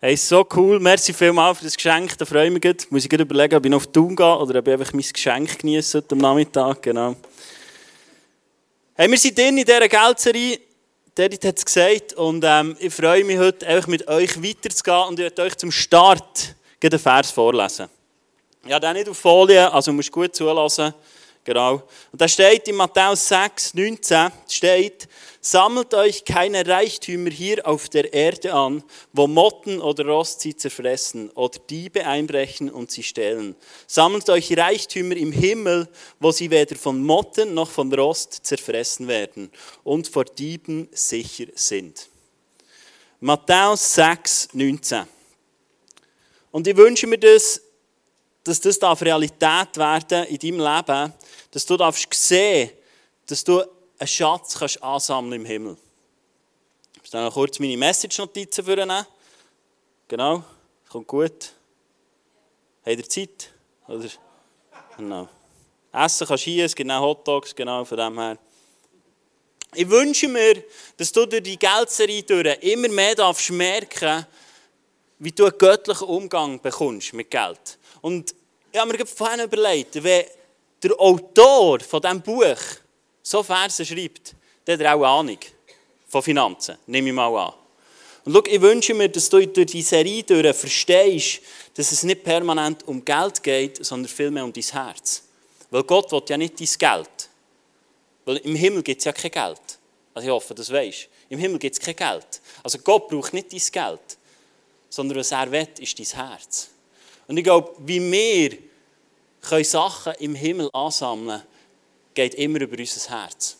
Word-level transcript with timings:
Hey, 0.00 0.16
so 0.16 0.46
cool. 0.54 0.78
Merci 0.78 1.12
vielmals 1.12 1.58
für 1.58 1.64
das 1.64 1.74
Geschenk. 1.74 2.16
Da 2.18 2.24
freue 2.24 2.46
ich 2.46 2.52
mich. 2.52 2.62
Gut. 2.62 2.86
Muss 2.92 3.02
ich 3.02 3.10
gerade 3.10 3.24
überlegen, 3.24 3.56
ob 3.56 3.64
ich 3.64 3.70
noch 3.72 3.78
auf 3.78 3.88
Thun 3.88 4.14
gehe 4.14 4.38
oder 4.38 4.60
ob 4.60 4.68
ich 4.68 4.72
einfach 4.72 4.92
mein 4.92 5.02
Geschenk 5.02 5.58
genieße 5.58 6.04
am 6.12 6.18
Nachmittag. 6.18 6.82
Genau. 6.82 7.16
Hey, 8.94 9.10
wir 9.10 9.18
sind 9.18 9.36
drin 9.36 9.58
in 9.58 9.64
dieser 9.64 9.88
Geldserie. 9.88 10.60
David 11.16 11.44
hat 11.44 11.58
es 11.58 11.64
gesagt. 11.64 12.12
Und 12.12 12.44
ähm, 12.46 12.76
ich 12.78 12.94
freue 12.94 13.24
mich 13.24 13.38
heute, 13.38 13.66
einfach 13.66 13.88
mit 13.88 14.06
euch 14.06 14.40
weiterzugehen. 14.40 15.08
Und 15.08 15.18
ich 15.18 15.24
werde 15.24 15.42
euch 15.42 15.56
zum 15.56 15.72
Start 15.72 16.54
den 16.80 16.96
Vers 16.96 17.32
vorlesen. 17.32 17.88
Habe 18.70 18.80
den 18.80 18.92
nicht 18.92 19.08
auf 19.08 19.18
Folie, 19.18 19.72
also 19.72 19.92
musst 19.92 20.12
gut 20.12 20.32
zulassen. 20.32 20.94
Genau. 21.42 21.82
Und 22.12 22.20
da 22.20 22.28
steht 22.28 22.68
in 22.68 22.76
Matthäus 22.76 23.26
6, 23.26 23.74
19, 23.74 24.30
steht, 24.48 25.08
Sammelt 25.50 25.94
euch 25.94 26.26
keine 26.26 26.66
Reichtümer 26.66 27.30
hier 27.30 27.66
auf 27.66 27.88
der 27.88 28.12
Erde 28.12 28.52
an, 28.52 28.84
wo 29.14 29.26
Motten 29.26 29.80
oder 29.80 30.04
Rost 30.04 30.42
sie 30.42 30.54
zerfressen 30.54 31.30
oder 31.30 31.58
Diebe 31.70 32.04
einbrechen 32.04 32.70
und 32.70 32.90
sie 32.90 33.02
stehlen. 33.02 33.56
Sammelt 33.86 34.28
euch 34.28 34.54
Reichtümer 34.54 35.16
im 35.16 35.32
Himmel, 35.32 35.88
wo 36.20 36.32
sie 36.32 36.50
weder 36.50 36.76
von 36.76 37.02
Motten 37.02 37.54
noch 37.54 37.70
von 37.70 37.90
Rost 37.94 38.40
zerfressen 38.42 39.08
werden 39.08 39.50
und 39.84 40.06
vor 40.06 40.26
Dieben 40.26 40.86
sicher 40.92 41.46
sind. 41.54 42.10
Matthäus 43.18 43.94
6, 43.94 44.50
19. 44.52 45.06
Und 46.50 46.66
ich 46.66 46.76
wünsche 46.76 47.06
mir 47.06 47.16
das, 47.16 47.62
dass 48.44 48.60
das 48.60 48.78
darf 48.78 49.00
Realität 49.00 49.78
werden 49.78 50.26
in 50.26 50.38
deinem 50.38 50.60
Leben, 50.60 51.14
dass 51.50 51.64
du 51.64 51.78
darfst 51.78 52.12
sehen, 52.12 52.70
dass 53.24 53.42
du 53.42 53.64
einen 53.98 54.08
Schatz 54.08 54.58
kannst 54.58 54.82
ansammeln 54.82 55.40
im 55.40 55.46
Himmel. 55.46 55.76
Ich 56.94 57.02
muss 57.02 57.10
dann 57.10 57.24
noch 57.24 57.34
kurz 57.34 57.58
meine 57.58 57.76
Message-Notizen 57.76 58.64
vornehmen. 58.64 59.06
Genau, 60.06 60.42
kommt 60.88 61.06
gut. 61.06 61.52
Habt 62.84 62.96
ihr 62.96 63.08
Zeit? 63.08 63.52
Oder? 63.86 64.08
Genau. 64.96 65.28
Essen 65.92 66.26
kannst 66.26 66.46
du 66.46 66.50
hier, 66.50 66.64
es 66.64 66.74
gibt 66.74 66.90
auch 66.90 67.00
Hotdogs, 67.00 67.54
genau, 67.54 67.84
von 67.84 67.96
dem 67.96 68.18
her. 68.18 68.38
Ich 69.74 69.88
wünsche 69.88 70.28
mir, 70.28 70.62
dass 70.96 71.12
du 71.12 71.26
durch 71.26 71.42
die 71.42 71.58
Geldserie 71.58 72.22
durch 72.22 72.58
immer 72.62 72.88
mehr 72.88 73.14
darfst 73.14 73.50
merken, 73.50 74.26
wie 75.18 75.32
du 75.32 75.44
einen 75.44 75.58
göttlichen 75.58 76.08
Umgang 76.08 76.60
bekommst 76.60 77.12
mit 77.12 77.30
Geld. 77.30 77.78
Und 78.00 78.34
ich 78.72 78.78
habe 78.78 78.92
mir 78.92 79.06
vorhin 79.06 79.40
überlegt, 79.40 80.02
wenn 80.02 80.24
der 80.82 80.98
Autor 80.98 81.80
von 81.80 82.00
diesem 82.00 82.22
Buch 82.22 82.56
so 83.28 83.42
Verse 83.42 83.84
schreibt, 83.84 84.34
der 84.66 84.74
hat 84.74 84.80
er 84.80 84.94
auch 84.94 85.18
Ahnung 85.18 85.38
von 86.08 86.22
Finanzen, 86.22 86.78
nehme 86.86 87.08
ich 87.08 87.14
mal 87.14 87.28
an. 87.36 87.52
Und 88.24 88.32
schau, 88.32 88.42
ich 88.46 88.60
wünsche 88.60 88.94
mir, 88.94 89.08
dass 89.08 89.28
du 89.28 89.46
durch 89.46 89.66
die 89.66 89.82
Serie 89.82 90.22
durch 90.22 90.56
verstehst, 90.56 91.40
dass 91.74 91.92
es 91.92 92.04
nicht 92.04 92.24
permanent 92.24 92.88
um 92.88 93.04
Geld 93.04 93.42
geht, 93.42 93.84
sondern 93.84 94.08
vielmehr 94.08 94.44
um 94.44 94.52
dein 94.52 94.64
Herz. 94.64 95.24
Weil 95.70 95.82
Gott 95.82 96.10
will 96.10 96.22
ja 96.28 96.38
nicht 96.38 96.58
dein 96.58 96.68
Geld. 96.78 97.28
Weil 98.24 98.36
im 98.38 98.56
Himmel 98.56 98.82
gibt 98.82 99.00
es 99.00 99.04
ja 99.04 99.12
kein 99.12 99.30
Geld. 99.30 99.60
Also 100.14 100.26
ich 100.26 100.32
hoffe, 100.32 100.54
das 100.54 100.72
weisst. 100.72 101.08
Im 101.28 101.38
Himmel 101.38 101.58
gibt 101.58 101.74
es 101.74 101.80
kein 101.80 101.96
Geld. 101.96 102.40
Also 102.62 102.78
Gott 102.78 103.08
braucht 103.08 103.34
nicht 103.34 103.52
dein 103.52 103.60
Geld, 103.60 104.18
sondern 104.88 105.18
was 105.18 105.32
er 105.32 105.50
will, 105.52 105.68
ist 105.78 105.98
dein 105.98 106.06
Herz. 106.06 106.70
Und 107.26 107.36
ich 107.36 107.44
glaube, 107.44 107.74
wie 107.80 108.00
wir 108.10 108.56
können 109.42 109.64
Sachen 109.64 110.14
im 110.14 110.34
Himmel 110.34 110.70
ansammeln 110.72 111.42
geht 112.18 112.34
immer 112.34 112.60
über 112.60 112.76
unser 112.76 113.10
Herz. 113.10 113.56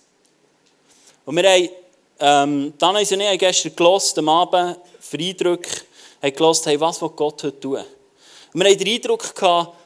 Und 1.24 1.36
wir 1.36 1.48
haben, 1.48 1.68
ähm, 2.18 2.74
ich 2.76 3.12
haben 3.12 3.38
gestern 3.38 3.76
gelost, 3.76 4.18
am 4.18 4.28
Abend, 4.28 4.78
für 4.98 5.16
Eindruck, 5.16 5.64
haben 6.20 6.34
gelost, 6.34 6.66
hey, 6.66 6.80
was 6.80 7.00
will 7.00 7.10
Gott 7.10 7.44
heute 7.44 7.60
tun? 7.60 7.84
Und 8.52 8.60
wir 8.60 8.68
haben 8.68 8.78
den 8.78 8.88
Eindruck 8.88 9.32
gehabt, 9.32 9.76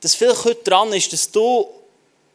dass 0.00 0.16
vielleicht 0.16 0.44
heute 0.44 0.64
dran 0.64 0.92
ist, 0.92 1.12
dass 1.12 1.30
du, 1.30 1.68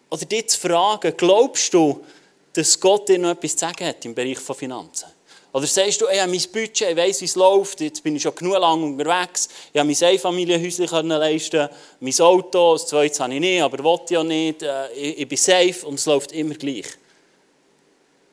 oder 0.10 0.26
dich 0.26 0.48
zu 0.48 0.62
fragen, 0.62 1.14
glaubst 1.18 1.74
du, 1.74 2.06
dass 2.54 2.80
Gott 2.80 3.10
dir 3.10 3.20
noch 3.20 3.32
etwas 3.32 3.52
zu 3.52 3.58
sagen 3.58 3.86
hat 3.86 4.06
im 4.06 4.16
Bereich 4.16 4.40
von 4.40 4.56
Finanzen? 4.56 5.10
Oder 5.54 5.68
sagst 5.68 6.02
du, 6.02 6.08
ich 6.08 6.20
habe 6.20 6.32
mein 6.32 6.42
Budget, 6.52 6.90
ich 6.90 6.98
weiss, 6.98 7.22
wie 7.22 7.26
es 7.26 7.36
läuft, 7.36 7.80
jetzt 7.80 8.02
bin 8.04 8.16
ich 8.16 8.24
schon 8.24 8.34
genug 8.34 8.58
lang 8.58 8.82
unterwegs, 8.82 9.50
ich 9.72 9.80
habe 9.80 9.88
mein 9.88 10.10
Einfamilienhäuschen 10.10 11.08
leisten 11.08 11.70
mein 12.00 12.20
Auto, 12.22 12.74
das 12.74 12.88
zweite 12.88 13.24
habe 13.24 13.36
ich 13.36 13.40
nicht, 13.40 13.62
aber 13.62 13.84
wollte 13.84 14.16
ja 14.16 14.24
nicht, 14.24 14.64
äh, 14.64 14.92
ich 14.92 15.28
bin 15.28 15.38
safe 15.38 15.86
und 15.86 15.96
es 15.96 16.08
läuft 16.08 16.32
immer 16.32 16.56
gleich. 16.56 16.88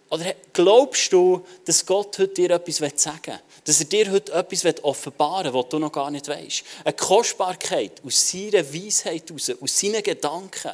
Oder 0.08 0.34
glaubst 0.54 1.12
du, 1.12 1.44
dass 1.66 1.84
Gott 1.84 2.18
heute 2.18 2.32
dir 2.32 2.50
etwas 2.52 2.78
sagen 2.96 3.20
will? 3.26 3.40
Dass 3.64 3.80
er 3.80 3.86
dir 3.86 4.10
heute 4.10 4.32
etwas 4.32 4.82
offenbaren 4.82 5.52
will, 5.52 5.60
was 5.60 5.68
du 5.68 5.78
noch 5.78 5.92
gar 5.92 6.10
nicht 6.10 6.26
weißt? 6.26 6.64
Eine 6.84 6.94
Kostbarkeit 6.94 8.02
aus 8.04 8.30
seiner 8.30 8.64
Weisheit 8.74 9.28
heraus, 9.28 9.52
aus 9.60 9.78
seinen 9.78 10.02
Gedanken. 10.02 10.72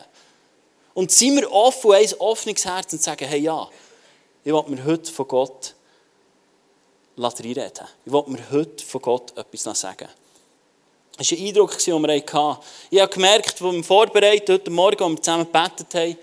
Und 0.95 1.11
sind 1.11 1.37
wir 1.37 1.53
offen 1.53 1.91
und 1.91 1.97
ein 1.97 2.15
offenes 2.21 2.65
Herz 2.65 2.93
und 2.93 3.03
sagen, 3.03 3.27
hey 3.27 3.41
ja, 3.41 3.69
ich 4.43 4.53
will 4.53 4.65
mir 4.69 4.85
heute 4.85 5.13
von 5.13 5.29
Gott 5.29 5.76
reinreden. 7.19 7.87
Ich 8.05 8.13
wollte 8.13 8.31
mir 8.31 8.51
heute 8.51 8.85
von 8.85 9.03
Gott 9.03 9.37
etwas 9.37 9.81
sagen. 9.81 10.09
Das 11.17 11.31
war 11.31 11.39
ein 11.39 11.47
Eindruck, 11.47 11.79
den 11.79 12.03
wir 12.03 12.15
hatten. 12.15 12.63
Ich 12.91 13.01
habe 13.01 13.13
gemerkt, 13.13 13.63
als 13.63 13.75
wir 13.75 13.85
vorbereitet 13.85 14.49
heute 14.51 14.71
Morgen, 14.71 15.03
als 15.03 15.13
wir 15.13 15.23
zusammen 15.23 15.47
gebetet 15.51 15.95
haben, 15.95 16.17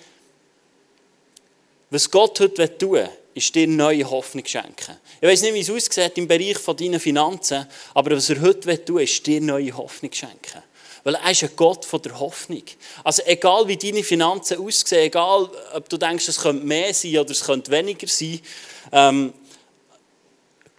was 1.90 2.10
Gott 2.10 2.40
heute 2.40 2.78
tun 2.78 2.92
will, 2.94 3.10
ist 3.34 3.54
dir 3.56 3.68
neue 3.68 4.10
Hoffnung 4.10 4.46
schenken. 4.46 4.98
Ich 5.20 5.28
weiß 5.28 5.42
nicht, 5.44 5.54
wie 5.54 5.60
es 5.60 5.70
aussieht 5.70 6.18
im 6.18 6.28
Bereich 6.28 6.58
deiner 6.58 7.00
Finanzen, 7.00 7.68
aber 7.94 8.16
was 8.16 8.30
er 8.30 8.42
heute 8.42 8.84
tun 8.86 8.96
will, 8.98 9.04
ist 9.04 9.26
dir 9.26 9.42
neue 9.42 9.76
Hoffnung 9.76 10.12
schenken. 10.14 10.62
Weil 11.04 11.16
er 11.16 11.32
ist 11.32 11.44
ein 11.44 11.50
Gott 11.56 11.86
von 11.86 12.02
der 12.02 12.20
Hoffnung. 12.20 12.64
Also 13.04 13.24
egal 13.26 13.68
wie 13.68 13.78
deine 13.78 14.04
Finanzen 14.04 14.58
aussehen, 14.58 15.08
egal 15.08 15.50
ob 15.74 15.90
du 15.90 15.98
denkst, 15.98 16.28
es 16.28 16.40
könnte 16.40 16.66
mehr 16.66 16.94
sein 16.94 17.18
oder 17.18 17.32
es 17.32 17.44
könnte 17.44 17.72
weniger 17.72 18.08
sein, 18.08 18.40
ähm, 18.92 19.34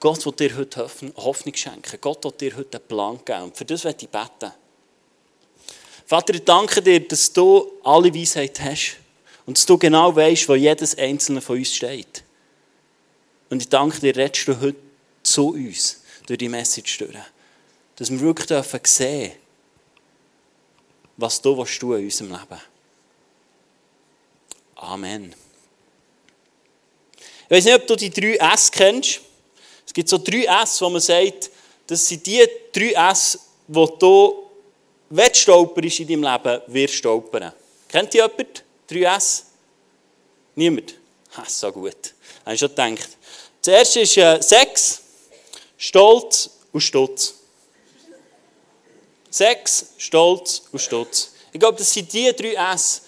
Gott 0.05 0.27
will 0.27 0.35
dir 0.35 0.55
heute 0.55 0.87
Hoffnung 1.17 1.55
schenken. 1.55 1.99
Gott 1.99 2.23
will 2.25 2.33
dir 2.33 2.55
heute 2.57 2.77
einen 2.77 2.87
Plan 2.87 3.19
geben. 3.25 3.45
Und 3.45 3.57
für 3.57 3.65
das 3.65 3.85
werde 3.85 4.05
ich 4.05 4.11
beten. 4.11 4.53
Vater, 6.05 6.35
ich 6.35 6.45
danke 6.45 6.83
dir, 6.83 7.09
dass 7.09 7.33
du 7.33 7.73
alle 7.83 8.15
Weisheit 8.15 8.61
hast. 8.61 8.99
Und 9.47 9.57
dass 9.57 9.65
du 9.65 9.79
genau 9.79 10.15
weißt, 10.15 10.47
wo 10.47 10.57
jedes 10.57 10.99
einzelne 10.99 11.41
von 11.41 11.57
uns 11.57 11.75
steht. 11.75 12.23
Und 13.49 13.63
ich 13.63 13.69
danke 13.71 13.99
dir, 13.99 14.15
redest 14.15 14.47
du 14.47 14.61
heute 14.61 14.77
zu 15.23 15.55
uns 15.55 16.03
durch 16.27 16.37
die 16.37 16.51
Message 16.51 16.99
durch. 16.99 17.17
Dass 17.97 18.11
wir 18.11 18.21
wirklich 18.21 18.49
dürfen 18.49 18.81
sehen, 18.85 19.33
was 21.17 21.41
du 21.41 21.53
in 21.53 22.05
unserem 22.05 22.31
Leben. 22.31 22.61
Amen. 24.77 25.35
Ich 27.49 27.51
weiß 27.51 27.65
nicht, 27.65 27.75
ob 27.75 27.87
du 27.87 27.97
die 27.97 28.11
drei 28.11 28.35
S 28.53 28.71
kennst. 28.71 29.23
Es 29.95 29.97
gibt 29.97 30.09
so 30.09 30.19
drei 30.19 30.45
S, 30.63 30.81
wo 30.81 30.91
man 30.91 31.01
sagt, 31.01 31.53
das 31.87 32.09
sind 32.09 32.27
die 32.27 32.45
drei 32.73 33.13
S, 33.13 33.39
wo 33.69 33.87
du, 33.87 34.51
wenn 35.09 35.29
du 35.29 35.35
stolperst 35.37 36.01
in 36.01 36.09
deinem 36.09 36.33
Leben, 36.33 36.63
wirst 36.67 36.95
stolpern. 36.95 37.53
Kennt 37.87 38.13
ihr 38.13 38.25
jemand? 38.25 38.65
Drei 38.89 39.17
S? 39.17 39.45
Niemand? 40.57 40.95
Ha, 41.37 41.45
so 41.47 41.71
gut. 41.71 42.13
Habe 42.45 42.55
ich 42.55 42.59
schon 42.59 42.71
gedacht. 42.71 43.09
Das 43.63 43.73
erste 43.73 44.01
ist 44.01 44.17
äh, 44.17 44.43
Sex, 44.43 45.01
Stolz 45.77 46.51
und 46.73 46.81
Stutz. 46.81 47.35
Sex, 49.31 49.87
Stolz 49.97 50.63
und 50.73 50.81
Stutz. 50.81 51.35
Ich 51.53 51.61
glaube, 51.61 51.79
das 51.79 51.93
sind 51.93 52.13
die 52.13 52.33
drei 52.35 52.75
S, 52.75 53.03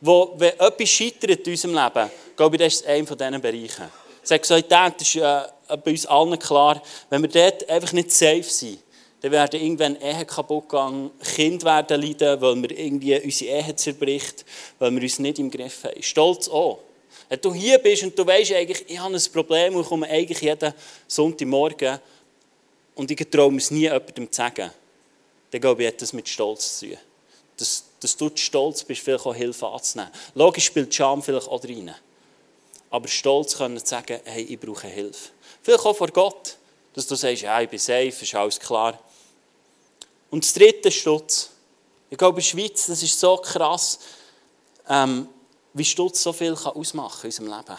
wo, 0.00 0.34
wenn 0.38 0.58
etwas 0.58 0.88
scheitert 0.88 1.46
in 1.46 1.52
unserem 1.52 1.74
Leben, 1.76 2.10
glaube 2.34 2.56
ich, 2.56 2.62
das 2.62 2.74
ist 2.74 2.84
einer 2.84 3.06
von 3.06 3.16
diesen 3.16 3.40
Bereichen. 3.40 4.03
Sexualität 4.24 5.00
ist 5.00 5.16
äh, 5.16 5.42
bei 5.82 5.90
uns 5.92 6.06
allen 6.06 6.38
klar, 6.38 6.82
wenn 7.10 7.22
wir 7.22 7.28
dort 7.28 7.68
einfach 7.68 7.92
nicht 7.92 8.10
safe 8.10 8.42
sind, 8.42 8.78
dann 9.20 9.32
werden 9.32 9.60
irgendwann 9.60 9.96
Ehen 9.96 10.26
kaputt 10.26 10.68
gehen, 10.68 11.10
Kinder 11.34 11.66
werden 11.66 12.02
leiden, 12.02 12.40
weil 12.40 12.62
wir 12.62 12.78
irgendwie 12.78 13.18
unsere 13.20 13.52
Ehe 13.52 13.76
zerbricht, 13.76 14.44
weil 14.78 14.90
wir 14.92 15.02
uns 15.02 15.18
nicht 15.18 15.38
im 15.38 15.50
Griff 15.50 15.84
haben. 15.84 16.02
Stolz 16.02 16.48
auch. 16.48 16.80
Wenn 17.28 17.40
du 17.40 17.54
hier 17.54 17.78
bist 17.78 18.02
und 18.02 18.18
du 18.18 18.26
weißt 18.26 18.52
eigentlich, 18.52 18.84
ich 18.86 18.98
habe 18.98 19.14
ein 19.14 19.22
Problem 19.32 19.76
und 19.76 19.82
ich 19.82 19.88
komme 19.88 20.08
eigentlich 20.08 20.42
jeden 20.42 20.74
Sonntagmorgen 21.08 21.98
und 22.94 23.10
ich 23.10 23.30
traue 23.30 23.50
mir 23.50 23.58
es 23.58 23.70
nie 23.70 23.82
jemandem 23.82 24.30
zu 24.30 24.36
sagen, 24.36 24.70
dann 25.50 25.60
glaube 25.60 25.82
ich, 25.82 25.88
hat 25.88 26.02
das 26.02 26.12
mit 26.12 26.28
Stolz 26.28 26.80
zu 26.80 26.88
tun. 26.88 26.98
Dass, 27.56 27.84
dass 28.00 28.16
du 28.16 28.30
stolz 28.34 28.84
bist, 28.84 29.02
vielleicht 29.02 29.24
auch 29.24 29.34
Hilfe 29.34 29.68
anzunehmen. 29.68 30.10
Logisch 30.34 30.64
spielt 30.64 30.92
Scham 30.92 31.22
vielleicht 31.22 31.48
auch 31.48 31.62
rein. 31.64 31.94
Aber 32.94 33.08
stolz 33.08 33.58
können 33.58 33.76
zu 33.76 33.86
sagen, 33.86 34.20
hey, 34.22 34.44
ich 34.44 34.60
brauche 34.60 34.86
Hilfe. 34.86 35.30
Vielleicht 35.62 35.84
auch 35.84 35.96
vor 35.96 36.06
Gott, 36.06 36.56
dass 36.92 37.04
du 37.08 37.16
sagst, 37.16 37.42
ja, 37.42 37.60
ich 37.60 37.68
bin 37.68 37.80
safe, 37.80 38.06
ist 38.06 38.34
alles 38.36 38.60
klar. 38.60 38.96
Und 40.30 40.44
das 40.44 40.54
dritte 40.54 40.92
Stutz. 40.92 41.50
Ich 42.08 42.16
glaube, 42.16 42.38
in 42.38 42.44
der 42.44 42.50
Schweiz, 42.50 42.86
das 42.86 43.02
ist 43.02 43.18
so 43.18 43.36
krass, 43.38 43.98
ähm, 44.88 45.26
wie 45.72 45.84
Stutz 45.84 46.22
so 46.22 46.32
viel 46.32 46.54
kann 46.54 46.74
ausmachen 46.74 47.22
in 47.22 47.26
unserem 47.30 47.48
Leben. 47.48 47.78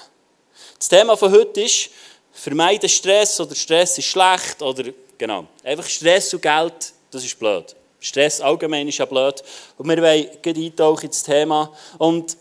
Das 0.77 0.89
Thema 0.89 1.15
von 1.15 1.31
heute 1.31 1.61
ist, 1.61 1.91
vermeide 2.33 2.89
Stress 2.89 3.39
oder 3.39 3.55
Stress 3.55 3.97
ist 3.97 4.07
schlecht 4.07 4.61
oder 4.61 4.91
Genau. 5.17 5.47
Einfach 5.63 5.87
Stress 5.87 6.33
und 6.33 6.41
Geld, 6.41 6.91
das 7.09 7.23
ist 7.23 7.39
blöd. 7.39 7.73
Stress 8.01 8.41
allgemein 8.41 8.89
ist 8.89 8.97
ja 8.97 9.05
blöd. 9.05 9.41
Und 9.77 9.87
wir 9.87 9.95
wollen 9.95 10.27
gleich 10.41 10.57
eintauchen 10.57 11.05
ins 11.05 11.23
Thema. 11.23 11.73
Und 11.99 12.35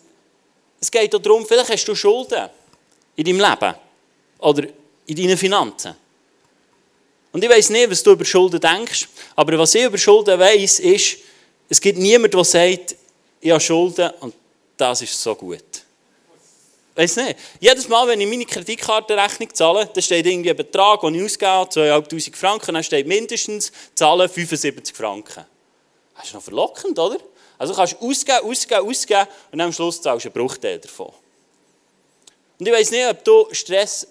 es 0.81 0.91
geht 0.91 1.15
darum, 1.15 1.47
vielleicht 1.47 1.71
hast 1.71 1.85
du 1.85 1.95
Schulden 1.95 2.51
in 3.17 3.25
deinem 3.25 3.41
Leben 3.41 3.75
oder 4.39 4.65
in 5.07 5.17
deinen 5.17 5.37
Finanzen. 5.37 5.95
Und 7.33 7.43
ich 7.43 7.51
weiß 7.51 7.71
nicht, 7.71 7.91
was 7.91 8.03
du 8.03 8.13
über 8.13 8.25
Schulden 8.25 8.61
denkst, 8.61 9.09
aber 9.35 9.59
was 9.59 9.75
ich 9.75 9.85
über 9.85 9.99
Schulden 9.99 10.39
weiß, 10.39 10.81
ist, 10.81 11.19
es 11.69 11.81
gibt 11.81 11.99
niemanden, 11.99 12.31
der 12.31 12.45
sagt, 12.45 12.97
ich 13.41 13.51
habe 13.51 13.61
Schulden 13.61 14.11
und 14.21 14.35
das 14.77 15.03
ist 15.03 15.21
so 15.21 15.35
gut. 15.35 15.85
Weiß 16.95 17.17
nicht. 17.17 17.37
Jedes 17.59 17.89
Mal, 17.89 18.07
wenn 18.07 18.21
ich 18.21 18.29
meine 18.29 18.45
Kreditkartenrechnung 18.45 19.53
zahle, 19.53 19.91
dann 19.93 20.03
steht 20.03 20.27
irgendwie 20.27 20.51
ein 20.51 20.57
Betrag, 20.57 21.01
den 21.01 21.17
ich 21.17 21.25
ausgebe, 21.25 21.51
2'500 21.51 22.37
Franken, 22.37 22.75
dann 22.75 22.85
steht 22.85 23.07
mindestens 23.07 23.73
zahlen 23.97 24.29
75 24.29 24.95
Franken. 24.95 25.45
Das 26.15 26.27
ist 26.27 26.35
noch 26.35 26.43
verlockend, 26.43 26.97
oder? 26.97 27.19
Also 27.59 27.73
du 27.73 27.79
kannst 27.79 28.01
ausgeben, 28.01 28.49
ausgeben, 28.49 28.89
ausgeben 28.89 29.27
und 29.51 29.61
am 29.61 29.73
Schluss 29.73 30.01
zahlst 30.01 30.25
du 30.25 30.29
einen 30.29 30.35
Bruchteil 30.35 30.79
davon. 30.79 31.13
Und 32.59 32.67
ich 32.67 32.73
weiß 32.73 32.91
nicht, 32.91 33.07
ob 33.09 33.25
du 33.25 33.49
Stress 33.53 34.07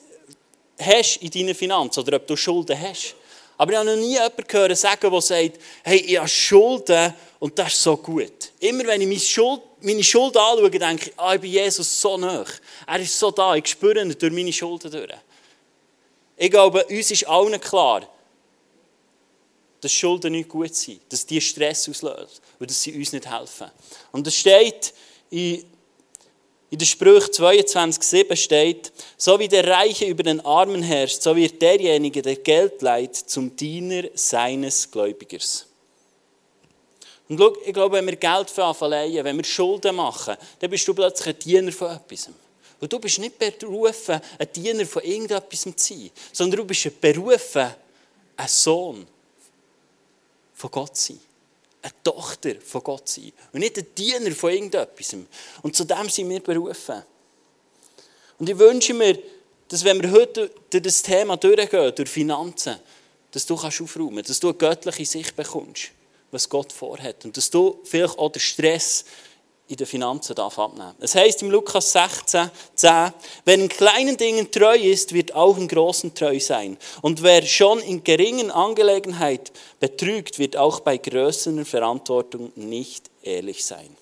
hast 0.80 1.18
in 1.18 1.32
deinen 1.32 1.56
Finanzen 1.56 2.00
oder 2.02 2.18
ob 2.18 2.28
du 2.28 2.36
Schulden 2.36 2.80
hast. 2.80 3.16
Aber 3.58 3.72
ich 3.72 3.78
habe 3.78 3.90
noch 3.90 3.96
nie 3.96 4.14
jemanden 4.14 4.44
gehört 4.48 4.78
sagen, 4.78 5.12
der 5.12 5.22
sagt, 5.22 5.60
hey, 5.84 5.98
ich 5.98 6.18
habe 6.18 6.28
Schulden 6.28 7.14
und 7.40 7.58
das 7.58 7.74
ist 7.74 7.84
so 7.84 7.98
gut. 7.98 8.52
Immer 8.60 8.86
wenn 8.86 9.02
ich 9.02 9.08
meine 9.08 9.20
Schuld, 9.20 9.62
meine 9.82 10.04
Schuld 10.04 10.36
anschaue, 10.36 10.72
denke 10.72 11.10
ich, 11.10 11.20
ah, 11.20 11.36
ich 11.36 11.42
bin 11.42 11.52
Jesus 11.52 12.02
so 12.02 12.18
nah. 12.18 12.44
Er 12.88 13.00
ist 13.00 13.18
so 13.18 13.32
da, 13.32 13.56
ich 13.56 13.68
spüre 13.68 14.02
ihn 14.02 14.16
durch 14.18 14.34
meine 14.34 14.52
Schulden 14.52 14.92
durch. 14.92 15.10
Ich 16.36 16.50
glaube, 16.50 16.84
uns 16.86 17.12
ist 17.12 17.28
allen 17.28 17.60
klar, 17.62 18.08
dass 19.80 19.92
Schulden 19.92 20.32
nicht 20.32 20.50
gut 20.50 20.74
sind, 20.74 21.02
dass 21.10 21.26
die 21.26 21.42
Stress 21.42 21.88
auslösen 21.90 22.40
und 22.60 22.70
dass 22.70 22.82
sie 22.82 22.94
uns 22.94 23.12
nicht 23.12 23.30
helfen. 23.30 23.70
Und 24.12 24.26
es 24.26 24.36
steht 24.36 24.94
in, 25.30 25.64
in 26.74 26.80
der 26.80 26.88
Sprüche 26.88 27.28
22,7 27.28 28.36
steht, 28.36 28.92
so 29.16 29.38
wie 29.38 29.48
der 29.48 29.68
Reiche 29.68 30.06
über 30.06 30.24
den 30.24 30.44
Armen 30.44 30.82
herrscht, 30.82 31.22
so 31.22 31.36
wird 31.36 31.62
derjenige, 31.62 32.24
der 32.24 32.38
Geld 32.38 32.82
leiht, 32.82 33.16
zum 33.16 33.56
Diener 33.56 34.06
seines 34.16 34.90
Gläubigers. 34.90 35.68
Und 37.30 37.38
schau, 37.38 37.56
ich 37.64 37.74
glaube, 37.74 37.98
wenn 37.98 38.08
wir 38.08 38.16
Geld 38.16 38.50
verleihen, 38.50 39.24
wenn 39.24 39.38
wir 39.38 39.44
Schulden 39.44 39.96
machen, 39.96 40.36
dann 40.58 40.72
bist 40.72 40.88
du 40.88 40.96
plötzlich 40.96 41.36
ein 41.36 41.40
Diener 41.40 41.72
von 41.72 41.92
etwas. 41.92 42.30
Und 42.80 42.92
du 42.92 42.98
bist 42.98 43.20
nicht 43.20 43.38
berufen, 43.38 44.20
ein 44.40 44.48
Diener 44.52 44.88
von 44.88 45.04
irgendetwas 45.04 45.62
zu 45.62 45.74
sein, 45.78 46.10
sondern 46.32 46.62
du 46.62 46.66
bist 46.66 47.00
berufen, 47.00 47.70
ein 48.36 48.48
Sohn 48.48 49.06
von 50.56 50.72
Gott 50.72 50.98
zu 50.98 51.14
sein. 51.14 51.20
Eine 51.84 51.94
Tochter 52.04 52.56
von 52.60 52.82
Gott 52.82 53.08
sein. 53.08 53.32
Und 53.52 53.60
nicht 53.60 53.78
ein 53.78 53.86
Diener 53.96 54.32
von 54.32 54.52
irgendetwas. 54.52 55.16
Und 55.62 55.76
zu 55.76 55.84
dem 55.84 56.10
sind 56.10 56.30
wir 56.30 56.40
berufen. 56.40 57.04
Und 58.40 58.50
ich 58.50 58.58
wünsche 58.58 58.96
mir, 58.96 59.20
dass 59.68 59.84
wenn 59.84 60.02
wir 60.02 60.12
heute 60.12 60.50
durch 60.72 60.84
das 60.84 61.04
Thema 61.04 61.38
durchgehen, 61.38 61.94
durch 61.94 62.10
Finanzen, 62.10 62.78
dass 63.32 63.46
du 63.46 63.54
aufräumen 63.54 64.16
kannst, 64.16 64.30
dass 64.32 64.40
du 64.40 64.50
eine 64.50 64.58
göttliche 64.58 65.06
Sicht 65.06 65.36
bekommst 65.36 65.92
was 66.34 66.50
Gott 66.50 66.74
vorhat. 66.74 67.24
Und 67.24 67.38
dass 67.38 67.50
du 67.50 67.80
vielleicht 67.84 68.18
auch 68.18 68.32
den 68.32 68.42
Stress 68.42 69.06
in 69.68 69.78
den 69.78 69.88
Finanzen 69.88 70.36
darf 70.36 70.60
abnehmen 70.60 70.94
Es 71.00 71.16
heißt 71.16 71.42
im 71.42 71.50
Lukas 71.50 71.94
16, 71.94 72.52
10, 72.76 73.14
wer 73.46 73.54
in 73.56 73.70
kleinen 73.70 74.18
Dingen 74.18 74.52
treu 74.52 74.76
ist, 74.76 75.14
wird 75.14 75.34
auch 75.34 75.58
in 75.58 75.68
großen 75.68 76.14
treu 76.14 76.40
sein. 76.40 76.78
Und 77.02 77.24
wer 77.24 77.46
schon 77.46 77.80
in 77.80 78.04
geringen 78.04 78.52
Angelegenheit 78.52 79.52
betrügt, 79.80 80.38
wird 80.38 80.58
auch 80.58 80.82
bei 80.82 80.98
größerer 80.98 81.64
Verantwortung 81.64 82.52
nicht 82.56 83.10
ehrlich 83.22 83.64
sein. 83.64 83.96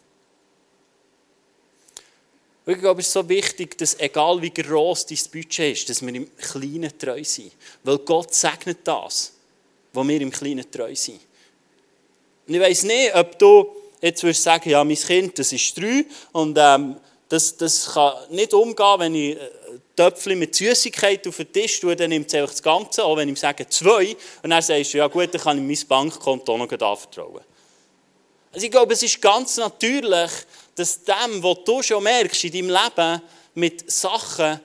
Ich 2.66 2.80
glaube, 2.80 3.02
es 3.02 3.08
ist 3.08 3.13
so 3.13 3.28
wichtig, 3.28 3.78
dass 3.78 4.00
egal 4.00 4.42
wie 4.42 4.52
groß 4.52 5.06
dein 5.08 5.18
Budget 5.31 5.78
ist, 5.78 5.90
dass 5.90 6.02
wir 6.02 6.13
im 6.13 6.36
Kleinen 6.38 6.98
treu 6.98 7.24
sind. 7.24 7.52
Weil 7.84 7.98
Gott 8.00 8.34
segnet 8.34 8.80
das, 8.84 9.34
wo 9.94 10.08
wir 10.08 10.22
im 10.22 10.31
Kleinen 10.31 10.69
treu 10.72 10.94
sind. 10.96 11.19
Und 12.48 12.54
ich 12.54 12.62
weiss 12.62 12.84
nicht, 12.84 13.16
ob 13.16 13.38
du 13.38 13.81
jetzt 14.01 14.24
würdest 14.24 14.44
sagen, 14.44 14.69
ja, 14.69 14.83
mein 14.83 14.95
Kind, 14.95 15.38
das 15.38 15.53
ist 15.53 15.77
drei 15.77 16.06
und 16.31 16.57
ähm, 16.59 16.98
das, 17.30 17.56
das 17.56 17.94
kann 17.94 18.13
nicht 18.30 18.53
umgehen, 18.53 18.95
wenn 19.00 19.15
ich 19.15 19.38
äh, 19.38 19.50
Töpfchen 19.95 20.38
mit 20.38 20.53
Süßigkeit 20.53 21.25
auf 21.27 21.38
den 21.38 21.53
Tisch 21.53 21.80
tue, 21.80 21.95
dann 21.95 22.09
nimmt 22.09 22.27
es 22.27 22.33
einfach 22.33 22.51
das 22.51 22.63
Ganze, 22.63 23.06
auch 23.06 23.15
wenn 23.15 23.30
ich 23.30 23.33
ihm 23.33 23.38
sage 23.38 23.68
zwei, 23.69 24.15
und 24.44 24.50
dann 24.50 24.62
sagst 24.62 24.94
du, 24.94 24.98
ja 24.98 25.07
gut, 25.07 25.33
dann 25.33 25.42
kann 25.42 25.57
ich 25.57 25.80
mein 25.80 25.88
Bankkonto 25.88 26.57
noch 26.57 26.71
anvertrauen. 26.71 27.42
Also 28.51 28.65
ich 28.65 28.71
glaube, 28.71 28.94
es 28.94 29.03
ist 29.03 29.21
ganz 29.21 29.56
natürlich, 29.57 30.31
dass 30.75 31.03
dem, 31.03 31.42
was 31.42 31.57
du 31.65 31.81
schon 31.81 32.03
merkst 32.03 32.44
in 32.44 32.51
deinem 32.51 32.69
Leben, 32.69 33.21
mit 33.53 33.89
Sachen 33.89 34.59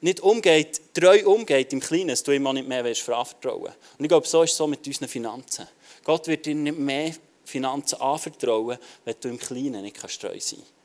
nicht 0.00 0.20
umgeht, 0.20 0.80
treu 0.92 1.24
umgeht 1.26 1.72
im 1.72 1.80
Kleinen, 1.80 2.08
dass 2.08 2.22
du 2.22 2.32
auch 2.32 2.52
nicht 2.52 2.68
mehr 2.68 2.84
vertrauen 2.94 3.62
willst. 3.62 3.76
Und 3.98 4.04
ich 4.04 4.08
glaube, 4.08 4.26
so 4.26 4.42
ist 4.42 4.52
es 4.52 4.56
so 4.58 4.66
mit 4.66 4.86
unseren 4.86 5.08
Finanzen. 5.08 5.66
Gott 6.04 6.26
wird 6.28 6.44
dir 6.44 6.54
nicht 6.54 6.78
mehr 6.78 7.14
Finanzen 7.46 8.00
anvertrauen, 8.00 8.78
wenn 9.04 9.14
du 9.20 9.28
im 9.28 9.38
Kleinen 9.38 9.82
nicht 9.82 9.96
treu 9.96 10.06
sein 10.08 10.58
kannst. 10.58 10.76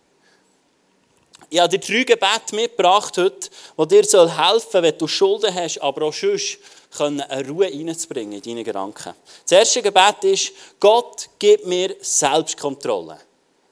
Ich 1.50 1.60
habe 1.60 1.78
dir 1.78 1.80
drei 1.80 2.04
Gebete 2.04 2.56
mitgebracht 2.56 3.18
heute, 3.18 3.50
die 3.78 3.88
dir 3.88 4.38
helfen 4.38 4.68
sollen, 4.72 4.84
wenn 4.84 4.98
du 4.98 5.08
Schulden 5.08 5.54
hast, 5.54 5.80
aber 5.80 6.06
auch 6.06 6.14
sonst 6.14 6.60
eine 7.00 7.48
Ruhe 7.48 7.66
reinzubringen 7.66 8.34
in 8.34 8.42
deine 8.42 8.64
Gedanken. 8.64 9.14
Das 9.44 9.52
erste 9.52 9.82
Gebet 9.82 10.24
ist, 10.24 10.52
Gott, 10.80 11.30
gib 11.40 11.66
mir 11.66 11.96
Selbstkontrolle. 12.00 13.20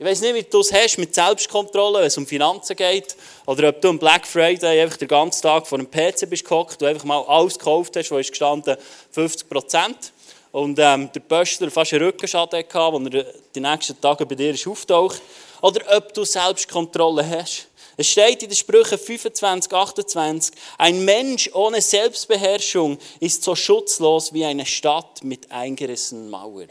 Ich 0.01 0.05
weiß 0.05 0.21
nicht, 0.21 0.33
wie 0.33 0.43
du 0.43 0.61
es 0.61 0.71
hast 0.71 0.97
mit 0.97 1.13
Selbstkontrolle, 1.13 1.99
wenn 1.99 2.07
es 2.07 2.17
um 2.17 2.25
Finanzen 2.25 2.75
geht, 2.75 3.17
oder 3.45 3.67
ob 3.67 3.81
du 3.81 3.89
am 3.89 3.99
Black 3.99 4.25
Friday 4.25 4.81
einfach 4.81 4.95
den 4.95 5.09
ganzen 5.09 5.41
Tag 5.41 5.67
vor 5.67 5.77
dem 5.77 5.91
PC 5.91 6.29
bist 6.29 6.45
gehockt, 6.45 6.81
du 6.81 6.85
einfach 6.85 7.03
mal 7.03 7.21
alles 7.27 7.59
gekauft 7.59 7.97
hast, 7.97 8.09
wo 8.09 8.17
ist 8.17 8.29
gestanden 8.29 8.77
50 9.11 9.49
Prozent. 9.49 10.13
Und 10.51 10.79
ähm, 10.79 11.11
der 11.13 11.19
Pöstler 11.19 11.69
fast 11.69 11.93
einen 11.93 12.05
Rückenschaden 12.05 12.59
hatte, 12.59 12.79
als 12.79 13.13
er 13.13 13.25
die 13.53 13.59
nächsten 13.59 14.01
Tage 14.01 14.25
bei 14.25 14.35
dir 14.35 14.55
auftaucht. 14.65 15.21
Oder 15.61 15.97
ob 15.97 16.13
du 16.13 16.23
Selbstkontrolle 16.23 17.27
hast. 17.27 17.67
Es 17.97 18.07
steht 18.07 18.41
in 18.43 18.49
den 18.49 18.55
Sprüchen 18.55 18.97
25, 18.97 19.73
28, 19.73 20.55
ein 20.77 21.03
Mensch 21.03 21.49
ohne 21.53 21.81
Selbstbeherrschung 21.81 22.97
ist 23.19 23.43
so 23.43 23.55
schutzlos 23.55 24.31
wie 24.31 24.45
eine 24.45 24.65
Stadt 24.65 25.21
mit 25.21 25.51
eingerissenen 25.51 26.29
Mauern. 26.29 26.69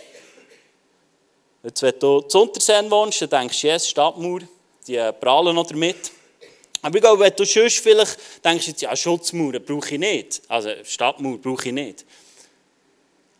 Jetzt, 1.63 1.83
wenn 1.83 1.99
du 1.99 2.23
zu 2.23 2.41
Unterseen 2.41 2.91
wohnst, 2.91 3.21
dann 3.21 3.29
denkst 3.29 3.61
du, 3.61 3.67
yes, 3.67 3.91
Stadtmauer, 3.91 4.41
die 4.87 4.99
prahlen 5.21 5.55
noch 5.55 5.67
damit. 5.67 6.13
Aber 6.81 6.97
ich 6.97 7.03
glaube, 7.03 7.25
wenn 7.25 7.37
du 7.37 7.45
sonst 7.45 7.81
vielleicht 7.81 8.19
denkst, 8.43 8.73
ja, 8.79 8.97
Schutzmauern 8.97 9.63
brauche 9.63 9.97
ich 9.97 10.01
nicht. 10.01 10.41
Also 10.49 10.71
Stadtmauer 10.83 11.37
brauche 11.37 11.67
ich 11.67 11.75
nicht. 11.75 12.07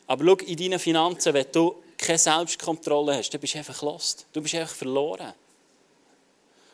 Aber 0.09 0.25
schau, 0.25 0.37
in 0.47 0.57
deinen 0.57 0.79
Finanzen, 0.79 1.35
wenn 1.35 1.47
du 1.53 1.77
keine 1.99 2.19
Selbstkontrolle 2.19 3.17
hast, 3.17 3.31
dann 3.31 3.41
bist 3.41 3.55
du 3.55 3.59
einfach 3.59 3.83
lost. 3.83 4.27
Du 4.33 4.41
bist 4.41 4.55
einfach 4.55 4.75
verloren. 4.75 5.35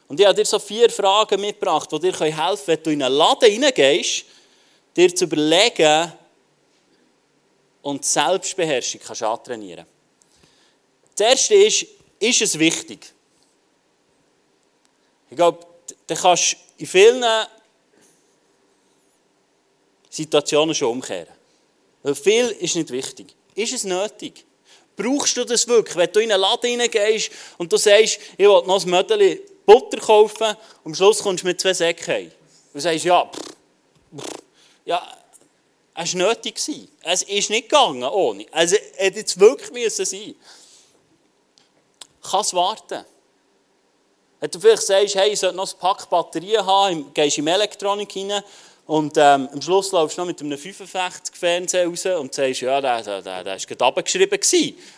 Und 0.07 0.21
ich 0.21 0.27
habe 0.27 0.37
dir 0.37 0.45
so 0.45 0.59
vier 0.59 0.89
Fragen 0.89 1.41
mitgebracht, 1.41 1.91
die 1.91 1.99
dir 1.99 2.13
helfen 2.13 2.37
können, 2.37 2.59
wenn 2.67 2.83
du 2.83 2.91
in 2.91 3.03
einen 3.03 3.15
Laden 3.15 3.51
hineingehst, 3.51 4.25
dir 4.97 5.15
zu 5.15 5.25
überlegen 5.25 6.13
und 7.83 8.05
Selbstbeherrschung 8.05 9.01
kannst 9.05 9.23
antrainieren. 9.23 9.87
Das 11.17 11.27
erste 11.27 11.55
ist, 11.55 11.87
ist 12.21 12.43
es 12.43 12.59
wichtig? 12.59 13.13
Ich 15.29 15.37
glaube, 15.37 15.67
du 16.07 16.15
kannst 16.15 16.57
in 16.77 16.87
vielen 16.87 17.25
Situationen 20.09 20.75
schon 20.75 20.93
umkehren. 20.93 21.34
Weil 22.05 22.15
viel 22.15 22.51
ist 22.61 22.77
nicht 22.77 22.91
wichtig. 22.91 23.35
Ist 23.55 23.73
es 23.73 23.85
nötig? 23.85 24.45
Brauchst 24.95 25.37
du 25.37 25.45
das 25.45 25.67
wirklich? 25.67 25.97
Wenn 25.97 26.13
du 26.13 26.21
in 26.21 26.31
einen 26.31 26.41
Laden 26.41 26.71
hineingehst 26.71 27.33
und 27.57 27.73
du 27.73 27.79
sagst, 27.79 28.21
ich 28.37 28.47
will 28.47 28.63
noch 28.67 28.85
ein 28.85 28.91
Mödeli 28.91 29.43
Butter 29.65 29.99
kaufen 29.99 30.49
und 30.85 30.93
am 30.93 30.95
Schluss 30.95 31.23
kommst 31.23 31.43
du 31.43 31.49
mit 31.49 31.61
zwei 31.61 31.73
Säcken 31.73 32.07
heim. 32.07 32.33
Du 32.75 32.79
sagst, 32.79 33.05
ja, 33.07 33.25
pff, 33.25 34.21
pff, 34.21 34.43
ja, 34.85 35.17
es 35.95 36.15
war 36.15 36.29
nötig. 36.29 36.61
Es 37.01 37.23
ist 37.23 37.51
nicht 37.51 37.71
gegangen 37.71 38.05
ohne. 38.05 38.45
Also, 38.53 38.77
es 38.77 38.99
hätte 38.99 39.21
jetzt 39.21 39.41
wirklich 39.41 39.73
müssen 39.73 40.05
sein 40.05 40.35
Kann 42.23 42.41
es 42.43 42.53
warten? 42.53 43.07
Wenn 44.41 44.51
du 44.51 44.61
vielleicht 44.61 44.83
sagst, 44.83 45.15
hey, 45.15 45.31
ich 45.31 45.41
sollte 45.41 45.57
noch 45.57 45.73
ein 45.73 45.79
Pack 45.79 46.11
Batterien 46.11 46.67
haben, 46.67 47.15
gehst 47.15 47.39
in 47.39 47.47
Elektronik 47.47 48.13
hinein 48.13 48.43
und 48.87 49.17
ähm, 49.17 49.49
am 49.51 49.63
Schluss 49.63 49.93
laufst 49.93 50.19
du 50.19 50.23
noch 50.23 50.29
mit 50.29 50.41
einem 50.43 50.59
55 50.59 51.35
Fernseher 51.35 51.87
raus 51.87 52.05
und 52.05 52.35
sagst, 52.35 52.61
ja, 52.61 52.81
der 52.81 53.07
war 53.07 53.57
gerade 53.57 53.85
abgeschrieben. 53.85 54.39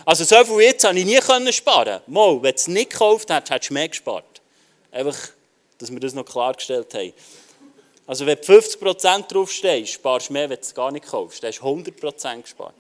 Also 0.05 0.25
so 0.25 0.45
viel 0.45 0.61
jetzt 0.63 0.85
habe 0.85 0.99
ich 0.99 1.05
nie 1.05 1.19
können 1.19 1.53
sparen 1.53 2.01
Mal, 2.09 2.43
wenn 2.43 2.51
du 2.51 2.57
es 2.57 2.67
nicht 2.67 2.91
gekauft 2.91 3.31
hättest, 3.31 3.51
hättest 3.53 3.71
du 3.71 3.75
mehr 3.75 3.89
gespart. 3.89 4.43
Einfach, 4.91 5.17
dass 5.79 5.93
wir 5.93 6.01
das 6.01 6.15
noch 6.15 6.25
klargestellt 6.25 6.93
haben. 6.95 7.13
Also 8.09 8.27
wenn 8.27 8.37
du 8.37 8.43
50% 8.43 9.29
draufstehst, 9.29 9.93
sparst 9.93 10.29
du 10.31 10.33
mehr, 10.33 10.51
wenn 10.51 10.57
du 10.57 10.63
es 10.63 10.75
gar 10.75 10.91
nicht 10.91 11.07
kaufst. 11.07 11.43
Dann 11.43 11.53
hast 11.53 11.61
du 11.61 11.67
100% 11.67 12.43
gespart. 12.43 12.75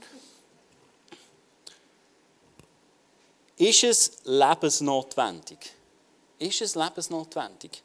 Ist 3.58 3.84
es 3.84 4.12
lebensnotwendig? 4.24 5.58
Ist 6.38 6.60
es 6.60 6.74
lebensnotwendig? 6.74 7.82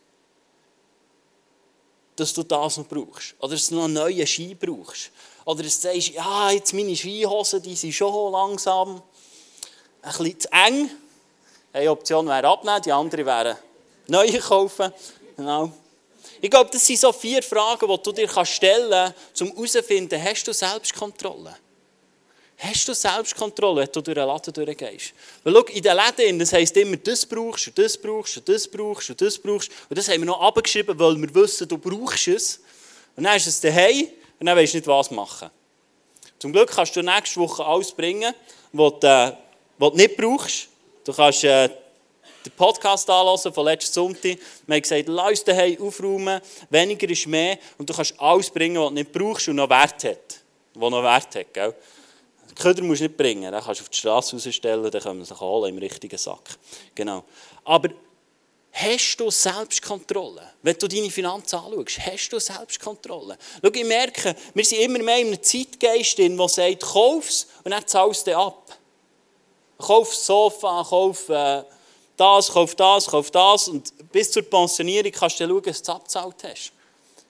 Dass 2.22 2.34
du 2.34 2.44
das 2.44 2.78
noch 2.78 2.86
brauchst? 2.86 3.34
Oder 3.40 3.54
dass 3.54 3.70
du 3.70 3.76
noch 3.76 3.86
einen 3.86 3.94
neuen 3.96 4.28
Ski 4.28 4.54
brauchst? 4.54 5.10
Oder 5.44 5.64
dass 5.64 5.82
du 5.82 5.88
sagst, 5.88 6.10
ja, 6.10 6.52
jetzt 6.52 6.72
meine 6.72 6.96
Skihosen, 6.96 7.64
die 7.64 7.76
sind 7.76 7.94
schon 7.94 8.32
langsam 8.32 9.02
ein 10.04 10.12
bisschen 10.12 10.40
zu 10.40 10.52
eng. 10.52 10.92
Eine 11.74 11.90
Option 11.90 12.28
wäre 12.28 12.48
abnehmen, 12.48 12.80
die 12.84 12.92
andere 12.92 13.26
wäre 13.26 13.58
neue 14.06 14.38
kaufen. 14.38 14.94
Genau. 15.36 15.72
Ich 16.40 16.52
glaube, 16.52 16.70
das 16.72 16.86
sind 16.86 17.00
so 17.00 17.12
vier 17.12 17.42
Fragen, 17.42 17.88
die 17.88 18.04
du 18.04 18.12
dir 18.12 18.46
stellen 18.46 18.92
kannst, 18.92 19.42
um 19.42 19.48
herauszufinden, 19.54 20.24
hast 20.24 20.48
du 20.48 20.54
Selbstkontrolle? 20.54 21.56
Hast 22.64 22.88
du 22.88 22.94
Selbstkontrolle, 22.94 23.82
wenn 23.82 23.92
du 23.92 24.02
durch 24.02 24.14
den 24.14 24.28
Laden 24.28 24.54
durchgehst? 24.54 25.14
Weil 25.44 25.54
schau, 25.54 25.62
in 25.62 25.82
den 25.82 25.98
Läden, 25.98 26.38
das 26.38 26.54
heisst 26.54 26.78
immer, 26.78 26.96
das 26.96 27.26
brauchst 27.26 27.70
und 27.70 27.80
das 27.80 27.98
brauchst 27.98 28.38
und 28.38 28.48
das 28.48 28.68
brauchst 28.68 29.10
und 29.10 29.20
das 29.20 29.40
brauchst. 29.40 29.72
Und 29.90 29.98
das 29.98 30.08
haben 30.08 30.20
wir 30.20 30.28
noch 30.28 30.40
abgeschrieben, 30.40 30.98
weil 31.00 31.20
wir 31.20 31.34
wissen, 31.34 31.68
du 31.68 31.80
brauchst 31.80 32.28
es. 32.28 32.60
Und 33.16 33.24
dann 33.24 33.36
ist 33.36 33.48
es 33.48 33.60
daheim 33.60 34.10
und 34.40 34.46
dann 34.46 34.56
weißt 34.56 34.74
du 34.74 34.78
nicht, 34.78 34.88
was 34.88 35.10
machen. 35.10 35.50
Zum 36.38 36.52
Glück 36.54 36.70
kannst 36.70 36.96
du 36.96 37.02
nächste 37.02 37.40
Woche 37.40 37.66
alles 37.66 37.92
bringen, 37.92 38.32
was 38.74 38.94
du, 39.00 39.08
äh, 39.08 39.32
du 39.80 39.90
nicht 39.98 40.16
brauchst. 40.16 40.68
Du 41.04 41.14
kannst 41.14 41.44
äh, 41.44 41.68
den 41.68 42.52
Podcast 42.56 43.10
anhören 43.10 43.54
von 43.54 43.66
letzten 43.66 43.94
Sonntag. 43.94 44.38
Wir 44.68 44.76
haben 44.76 44.82
gesagt, 44.84 45.08
lass 45.08 45.44
daheim 45.44 45.82
aufräumen, 45.82 46.40
weniger 46.70 47.10
ist 47.10 47.26
mehr 47.26 47.58
und 47.80 47.90
du 47.90 47.94
kannst 47.96 48.14
alles 48.20 48.52
bringen, 48.52 48.80
was 48.80 48.90
du 48.90 48.94
nicht 48.94 49.12
brauchst 49.12 49.48
und 49.48 49.56
noch 49.56 49.70
Wert 49.70 50.04
hat. 50.04 50.42
Was 50.76 50.92
noch 50.92 51.02
Wert 51.02 51.36
hat, 51.36 51.54
gell? 51.54 51.76
Köder 52.56 52.84
musst 52.84 53.02
du 53.02 53.06
nicht 53.06 53.18
bringen, 53.18 53.52
den 53.52 53.62
kannst 53.62 53.80
du 53.80 53.84
auf 53.84 53.90
die 53.90 53.98
Straße 53.98 54.36
rausstellen, 54.36 54.90
dann 54.90 55.02
können 55.02 55.20
wir 55.20 55.26
sich 55.26 55.40
holen 55.40 55.74
im 55.74 55.78
richtigen 55.78 56.18
Sack. 56.18 56.58
Genau. 56.96 57.24
Aber 57.64 57.90
hast 58.72 59.18
du 59.18 59.30
Selbstkontrolle? 59.30 60.54
Wenn 60.62 60.78
du 60.78 60.88
deine 60.88 61.10
Finanzen 61.10 61.56
anschaust, 61.58 62.00
hast 62.00 62.30
du 62.30 62.40
Selbstkontrolle? 62.40 63.38
Schau, 63.64 63.72
ich 63.72 63.86
merke, 63.86 64.36
wir 64.54 64.66
sind 64.66 64.80
immer 64.80 65.00
mehr 65.00 65.20
in 65.20 65.28
einem 65.28 65.44
Zeitgeist, 65.44 66.18
der 66.18 66.50
sagt, 66.50 66.82
kauf 66.82 67.30
es 67.30 67.48
und 67.64 67.72
dann 67.72 67.86
zahlst 67.88 68.28
du 68.28 68.38
ab. 68.38 68.78
Kauf 69.78 70.14
Sofa, 70.14 70.86
kauf 70.88 71.30
äh, 71.30 71.64
das, 72.16 72.52
kauf 72.52 72.76
das, 72.76 73.08
kauf 73.08 73.32
das 73.32 73.68
und 73.68 74.12
bis 74.12 74.32
zur 74.32 74.44
Pensionierung 74.44 75.12
kannst 75.12 75.40
du 75.40 75.48
schauen, 75.48 75.64
dass 75.64 75.82
du 75.82 75.84
es 75.84 75.96
abgezahlt 75.96 76.36
hast. 76.44 76.72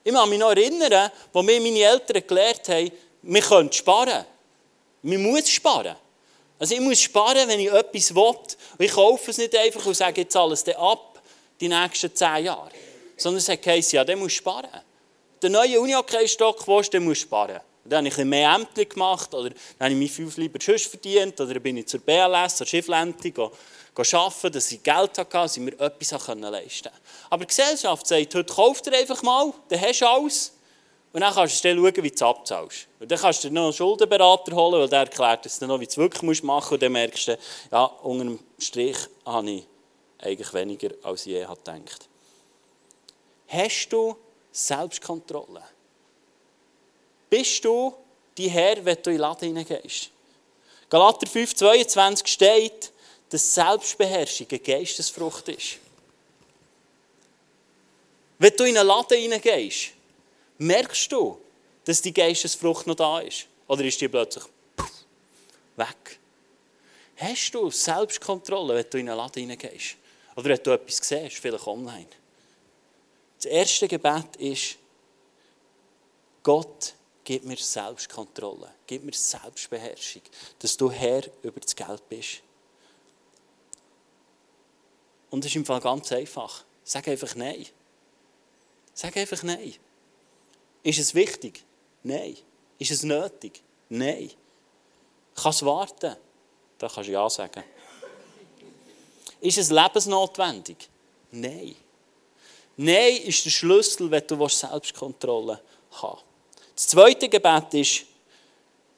Ich 0.03 0.13
kann 0.13 0.29
mich 0.29 0.39
noch 0.39 0.49
erinnern, 0.49 1.11
wo 1.31 1.41
mir 1.43 1.61
meine 1.61 1.79
Eltern 1.79 2.23
gelehrt 2.27 2.67
haben, 2.69 2.91
wir 3.21 3.41
können 3.41 3.71
sparen. 3.71 4.25
Man 5.01 5.21
muss 5.23 5.49
sparen. 5.49 5.95
Also 6.59 6.75
ich 6.75 6.81
muss 6.81 7.01
sparen, 7.01 7.47
wenn 7.47 7.59
ich 7.59 7.71
etwas 7.71 8.13
will. 8.13 8.23
Und 8.23 8.57
ich 8.77 8.91
kaufe 8.91 9.31
es 9.31 9.37
nicht 9.37 9.55
einfach 9.55 9.85
und 9.85 9.95
sage, 9.95 10.21
jetzt 10.21 10.35
alles 10.35 10.67
ab, 10.69 11.21
die 11.59 11.67
nächsten 11.67 12.13
zehn 12.15 12.45
Jahre. 12.45 12.71
Sondern 13.17 13.39
es 13.39 13.61
geheißen, 13.61 13.97
ja, 13.97 14.03
der 14.03 14.15
muss 14.15 14.33
sparen. 14.33 14.69
Der 15.41 15.49
neue 15.49 15.79
Unihockey-Stock 15.81 16.63
der 16.91 17.01
muss 17.01 17.17
sparen. 17.17 17.59
dann 17.83 18.05
habe 18.05 18.07
ich 18.09 18.17
ein 18.19 18.29
mehr 18.29 18.53
Ämter 18.53 18.85
gemacht, 18.85 19.33
oder 19.33 19.49
dann 19.49 19.57
habe 19.79 19.91
ich 19.91 19.97
mich 19.97 20.11
fünf 20.11 20.37
lieber 20.37 20.61
Schuss 20.61 20.83
verdient, 20.83 21.39
oder 21.41 21.59
bin 21.59 21.77
ich 21.77 21.87
zur 21.87 21.99
BLS, 21.99 22.57
zur 22.57 22.67
Schifflente, 22.67 23.33
arbeiten, 23.33 24.51
dass 24.51 24.71
ich 24.71 24.83
Geld 24.83 25.17
hatte, 25.17 25.25
dass 25.25 25.57
ich 25.57 25.63
mir 25.63 25.79
etwas 25.79 26.11
leisten 26.11 26.41
konnte. 26.41 26.91
Aber 27.29 27.43
die 27.43 27.47
Gesellschaft 27.47 28.05
sagt, 28.05 28.35
heute 28.35 28.53
kauft 28.53 28.87
er 28.87 28.99
einfach 28.99 29.23
mal, 29.23 29.51
dann 29.67 29.81
hast 29.81 30.01
du 30.01 30.07
alles. 30.07 30.53
Und 31.13 31.21
dann 31.21 31.33
kannst 31.33 31.63
du 31.63 31.67
dann 31.67 31.77
schauen, 31.77 32.03
wie 32.03 32.09
du 32.09 32.15
es 32.15 32.21
abzahlst. 32.21 32.87
Und 32.99 33.11
dann 33.11 33.19
kannst 33.19 33.43
du 33.43 33.49
dir 33.49 33.53
noch 33.53 33.63
einen 33.65 33.73
Schuldenberater 33.73 34.55
holen, 34.55 34.81
weil 34.81 34.87
der 34.87 34.99
erklärt 34.99 35.45
dir 35.45 35.67
noch, 35.67 35.79
wie 35.79 35.85
du 35.85 35.91
es 35.91 35.97
wirklich 35.97 36.43
machen 36.43 36.55
musst. 36.55 36.71
Und 36.71 36.81
dann 36.83 36.91
merkst 36.93 37.27
du, 37.27 37.37
ja, 37.71 37.85
unter 37.85 38.23
dem 38.23 38.39
Strich 38.57 38.97
habe 39.25 39.51
ich 39.51 39.67
eigentlich 40.19 40.53
weniger, 40.53 40.89
als 41.03 41.25
ich 41.25 41.33
je 41.33 41.41
gedacht 41.41 42.07
Hast 43.47 43.89
du 43.89 44.15
Selbstkontrolle? 44.51 45.63
Bist 47.29 47.63
du 47.65 47.93
die 48.37 48.49
Herr, 48.49 48.83
wenn 48.85 48.97
du 49.03 49.09
in 49.09 49.15
den 49.15 49.21
Laden 49.21 49.47
hineingehst? 49.47 50.09
Galater 50.89 51.27
5, 51.27 51.55
22 51.55 52.27
steht, 52.27 52.91
dass 53.29 53.53
Selbstbeherrschung 53.55 54.47
eine 54.49 54.59
Geistesfrucht 54.59 55.49
ist. 55.49 55.77
Wenn 58.39 58.55
du 58.55 58.63
in 58.63 58.77
einen 58.77 58.87
Laden 58.87 59.17
hineingehst, 59.17 59.91
merkst 60.61 61.11
du, 61.11 61.39
dass 61.85 62.01
die 62.01 62.13
Geistesfrucht 62.13 62.87
noch 62.87 62.95
da 62.95 63.19
ist? 63.19 63.47
Oder 63.67 63.83
ist 63.83 63.99
die 63.99 64.07
plötzlich 64.07 64.43
weg? 65.75 66.19
Hast 67.17 67.51
du 67.51 67.69
Selbstkontrolle, 67.69 68.75
wenn 68.75 68.89
du 68.89 68.97
in 68.99 69.09
einen 69.09 69.17
Laden 69.17 69.41
hineingehst? 69.41 69.95
Oder 70.35 70.49
wenn 70.49 70.63
du 70.63 70.71
etwas 70.71 70.97
siehst, 70.97 71.37
vielleicht 71.37 71.67
online? 71.67 72.07
Das 73.37 73.45
erste 73.45 73.87
Gebet 73.87 74.35
ist, 74.37 74.77
Gott, 76.43 76.93
gib 77.23 77.43
mir 77.43 77.57
Selbstkontrolle, 77.57 78.71
gib 78.85 79.03
mir 79.03 79.13
Selbstbeherrschung, 79.13 80.21
dass 80.59 80.77
du 80.77 80.91
Herr 80.91 81.23
über 81.41 81.59
das 81.59 81.75
Geld 81.75 82.07
bist. 82.09 82.41
Und 85.29 85.43
es 85.45 85.51
ist 85.51 85.55
im 85.55 85.65
Fall 85.65 85.79
ganz 85.79 86.11
einfach. 86.11 86.63
Sag 86.83 87.07
einfach 87.07 87.35
Nein. 87.35 87.65
Sag 88.93 89.15
einfach 89.17 89.41
Nein. 89.43 89.75
Ist 90.83 90.99
es 90.99 91.13
wichtig? 91.13 91.63
Nein. 92.03 92.37
Ist 92.79 92.91
es 92.91 93.03
nötig? 93.03 93.61
Nein. 93.89 94.31
Kann 95.35 95.51
es 95.51 95.63
warten? 95.63 96.15
Da 96.77 96.89
kannst 96.89 97.07
du 97.07 97.13
Ja 97.13 97.29
sagen. 97.29 97.63
Ist 99.39 99.57
es 99.57 99.69
lebensnotwendig? 99.69 100.89
Nein. 101.31 101.75
Nein 102.77 103.17
ist 103.23 103.45
der 103.45 103.49
Schlüssel, 103.49 104.09
wenn 104.09 104.25
du 104.25 104.47
Selbstkontrolle 104.47 105.61
haben 105.91 106.21
Das 106.75 106.87
zweite 106.87 107.29
Gebet 107.29 107.73
ist, 107.73 108.05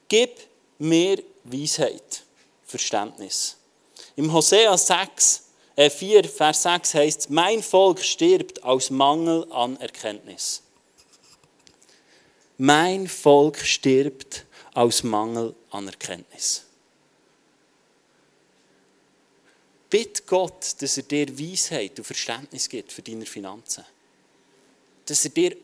gib 0.07 0.39
mir 0.77 1.21
Weisheit, 1.43 2.23
Verständnis. 2.65 3.57
Im 4.15 4.31
Hosea 4.31 4.77
6, 4.77 5.43
äh 5.75 5.89
4, 5.89 6.23
Vers 6.25 6.63
6 6.63 6.93
heißt 6.93 7.29
mein 7.29 7.61
Volk 7.61 8.03
stirbt 8.03 8.63
aus 8.63 8.89
Mangel 8.89 9.51
an 9.51 9.77
Erkenntnis. 9.77 10.62
Mein 12.57 13.07
Volk 13.07 13.57
stirbt 13.59 14.45
aus 14.73 15.03
Mangel 15.03 15.55
an 15.71 15.87
Erkenntnis. 15.87 16.65
Bitte 19.89 20.23
Gott, 20.25 20.75
dass 20.79 20.97
er 20.97 21.03
dir 21.03 21.37
Weisheit 21.37 21.97
und 21.99 22.05
Verständnis 22.05 22.67
gibt 22.67 22.91
für 22.91 23.01
deine 23.01 23.25
Finanzen. 23.25 23.85
Dass 25.05 25.25
er 25.25 25.31
dir 25.31 25.55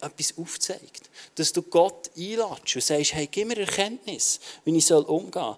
etwas 0.00 0.36
aufzeigt. 0.38 1.10
Dass 1.34 1.52
du 1.52 1.62
Gott 1.62 2.10
einladest 2.16 2.76
und 2.76 2.82
sagst, 2.82 3.14
hey, 3.14 3.28
gib 3.30 3.48
mir 3.48 3.58
Erkenntnis, 3.58 4.40
wie 4.64 4.76
ich 4.76 4.92
umgehen 4.92 5.32
soll. 5.32 5.56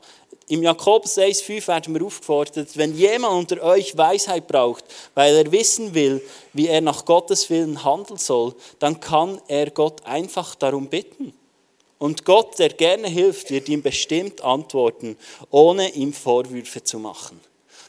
Im 0.50 0.64
Jakobus 0.64 1.16
1,5 1.16 1.68
werden 1.68 1.94
wir 1.94 2.04
aufgefordert, 2.04 2.76
wenn 2.76 2.96
jemand 2.96 3.34
unter 3.34 3.62
euch 3.62 3.96
Weisheit 3.96 4.48
braucht, 4.48 4.82
weil 5.14 5.36
er 5.36 5.52
wissen 5.52 5.94
will, 5.94 6.20
wie 6.54 6.66
er 6.66 6.80
nach 6.80 7.04
Gottes 7.04 7.48
Willen 7.50 7.84
handeln 7.84 8.18
soll, 8.18 8.56
dann 8.80 8.98
kann 8.98 9.40
er 9.46 9.70
Gott 9.70 10.04
einfach 10.04 10.56
darum 10.56 10.88
bitten. 10.88 11.32
Und 11.98 12.24
Gott, 12.24 12.58
der 12.58 12.70
gerne 12.70 13.06
hilft, 13.06 13.52
wird 13.52 13.68
ihm 13.68 13.80
bestimmt 13.80 14.40
antworten, 14.40 15.16
ohne 15.50 15.88
ihm 15.92 16.12
Vorwürfe 16.12 16.82
zu 16.82 16.98
machen. 16.98 17.38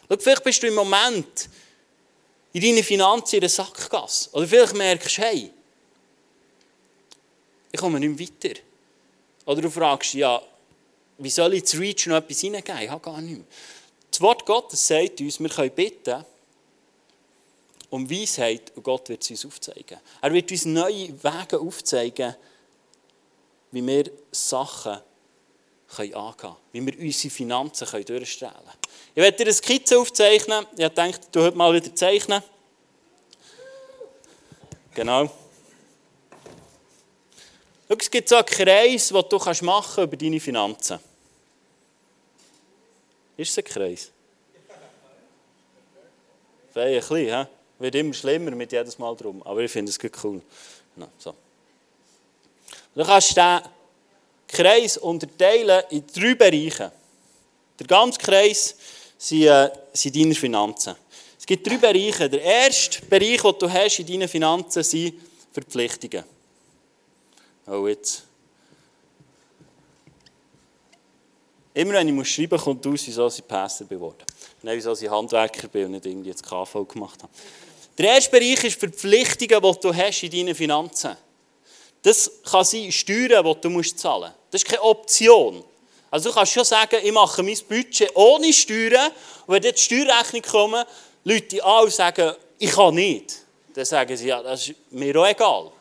Schau, 0.08 0.18
vielleicht 0.20 0.44
bist 0.44 0.62
du 0.62 0.68
im 0.68 0.76
Moment 0.76 1.50
in 2.54 2.62
deinen 2.62 2.84
Finanzen 2.84 3.38
in 3.38 3.42
der 3.42 3.50
Sackgasse. 3.50 4.30
Oder 4.34 4.48
vielleicht 4.48 4.76
merkst 4.76 5.18
du, 5.18 5.22
hey, 5.24 5.52
ich 7.72 7.80
komme 7.80 8.00
nicht 8.00 8.20
weiter. 8.44 8.60
Oder 9.48 9.64
du 9.64 9.72
fragst, 9.72 10.14
ja, 10.14 10.40
wie 11.24 11.30
soll 11.30 11.54
ich 11.54 11.66
zu 11.66 11.78
Reach 11.78 12.08
noch 12.08 12.18
etwas 12.18 12.40
hineingeben? 12.40 12.82
Ich 12.82 12.90
habe 12.90 13.02
gar 13.02 13.22
nicht 13.22 13.38
mehr. 13.38 13.48
Das 14.10 14.22
Wort 14.22 14.46
Gottes 14.46 14.88
sagt 14.88 15.22
uns, 15.22 15.40
wir 15.40 15.50
können 15.50 15.72
bitten 15.72 16.26
um 17.90 18.10
Weisheit 18.10 18.72
und 18.76 18.84
Gott 18.84 19.10
wird 19.10 19.22
es 19.22 19.32
uns 19.32 19.46
aufzeigen. 19.46 20.00
Er 20.22 20.34
wird 20.34 20.50
uns 20.50 20.66
neue 20.66 21.10
Wege 21.24 21.60
aufzeigen, 21.60 22.36
wie 23.72 23.86
wir 23.86 24.10
Sachen 24.32 24.98
können 25.94 26.14
angehen 26.14 26.38
können, 26.38 26.56
wie 26.72 26.86
wir 26.86 27.00
unsere 27.00 27.34
Finanzen 27.34 27.88
können 27.88 28.06
durchstrahlen 28.06 28.56
können. 28.56 28.80
Ich 29.14 29.22
werde 29.22 29.38
dir 29.38 29.44
eine 29.44 29.54
Skizze 29.54 30.00
aufzeichnen. 30.00 30.66
Ich 30.72 30.78
gedacht, 30.78 31.22
du 31.34 31.42
heute 31.42 31.58
mal 31.58 31.74
wieder 31.74 31.94
zeichnen. 31.94 32.42
Genau. 34.94 35.30
Schau, 37.88 37.96
es 38.00 38.10
gibt 38.10 38.30
so 38.30 38.38
einen 38.38 38.46
Kreis, 38.46 39.10
den 39.10 39.24
du 39.30 39.38
machen 39.38 39.62
kannst 39.66 39.98
über 39.98 40.16
deine 40.16 40.40
Finanzen. 40.40 41.00
Ist 43.42 43.50
es 43.50 43.58
ein 43.58 43.64
Kreis? 43.64 44.12
Vielleicht 46.72 47.12
ein 47.12 47.18
bisschen, 47.18 47.40
he? 47.40 47.46
Wird 47.80 47.96
immer 47.96 48.14
schlimmer 48.14 48.52
mit 48.52 48.72
jedes 48.72 49.00
Mal 49.00 49.16
drum. 49.16 49.42
Aber 49.42 49.62
ich 49.62 49.72
finde 49.72 49.90
es 49.90 49.98
cool. 50.24 50.40
No, 50.96 51.08
so. 51.18 51.34
Du 52.94 53.04
kannst 53.04 53.36
den 53.36 53.62
Kreis 54.48 54.98
unterteilen 54.98 55.84
in 55.90 56.06
drei 56.06 56.36
Bereiche. 56.36 56.92
Der 57.80 57.88
ganze 57.88 58.20
Kreis 58.20 58.76
sind, 59.18 59.48
äh, 59.48 59.72
sind 59.92 60.16
deine 60.16 60.36
Finanzen. 60.36 60.96
Es 61.40 61.46
gibt 61.48 61.66
drei 61.66 61.78
Bereiche. 61.78 62.30
Der 62.30 62.44
erste 62.44 63.04
Bereich, 63.08 63.42
den 63.42 63.56
du 63.58 63.72
hast 63.72 63.98
in 63.98 64.06
deinen 64.06 64.30
Finanzen, 64.30 64.84
sind 64.84 65.20
Verpflichtungen. 65.52 66.26
Oh, 67.66 67.88
jetzt. 67.88 68.24
Immer 71.74 71.94
wenn 71.94 72.20
ich 72.20 72.30
schreiben 72.30 72.56
muss, 72.56 72.64
kommt 72.64 72.86
aus, 72.86 73.08
wieso 73.08 73.28
ich 73.28 73.48
Pastor 73.48 73.88
geworden 73.88 74.24
Nein, 74.62 74.78
wieso 74.78 74.94
ich 74.94 75.10
Handwerker 75.10 75.68
bin 75.68 75.86
und 75.86 75.92
nicht 75.92 76.06
irgendwie 76.06 76.30
jetzt 76.30 76.44
KV 76.44 76.86
gemacht 76.86 77.24
habe. 77.24 77.32
Der 77.98 78.14
erste 78.14 78.32
Bereich 78.32 78.64
ist 78.64 78.80
Verpflichtungen, 78.80 79.62
die 79.62 79.80
du 79.82 79.96
hast 79.96 80.24
in 80.24 80.32
deinen 80.32 80.56
Finanzen. 80.56 81.16
Das 82.02 82.32
kann 82.50 82.66
sein 82.66 82.92
Steuern, 82.92 83.46
die 83.46 83.62
du 83.62 83.82
zahlen 83.82 84.24
musst. 84.24 84.46
Das 84.52 84.64
ist 84.64 84.66
keine 84.66 84.82
Option. 84.82 85.64
Also 86.10 86.30
du 86.30 86.36
kannst 86.36 86.52
schon 86.52 86.66
sagen, 86.66 86.98
ich 87.02 87.12
mache 87.12 87.42
mein 87.42 87.58
Budget 87.70 88.14
ohne 88.16 88.52
Steuern 88.52 89.12
und 89.48 89.54
wenn 89.54 89.62
dann 89.62 89.74
die 89.74 89.82
Steuerrechnung 89.82 90.42
kommt, 90.42 90.86
Leute 91.24 91.64
an 91.64 91.86
und 91.86 91.94
sagen, 91.94 92.34
ich 92.60 92.72
kann 92.72 92.96
nicht. 92.96 93.38
Dann 93.74 93.86
sagen 93.86 94.18
sie, 94.18 94.28
ja, 94.28 94.44
das 94.44 94.68
ist 94.68 94.76
mir 94.90 95.16
auch 95.16 95.28
egal. 95.28 95.72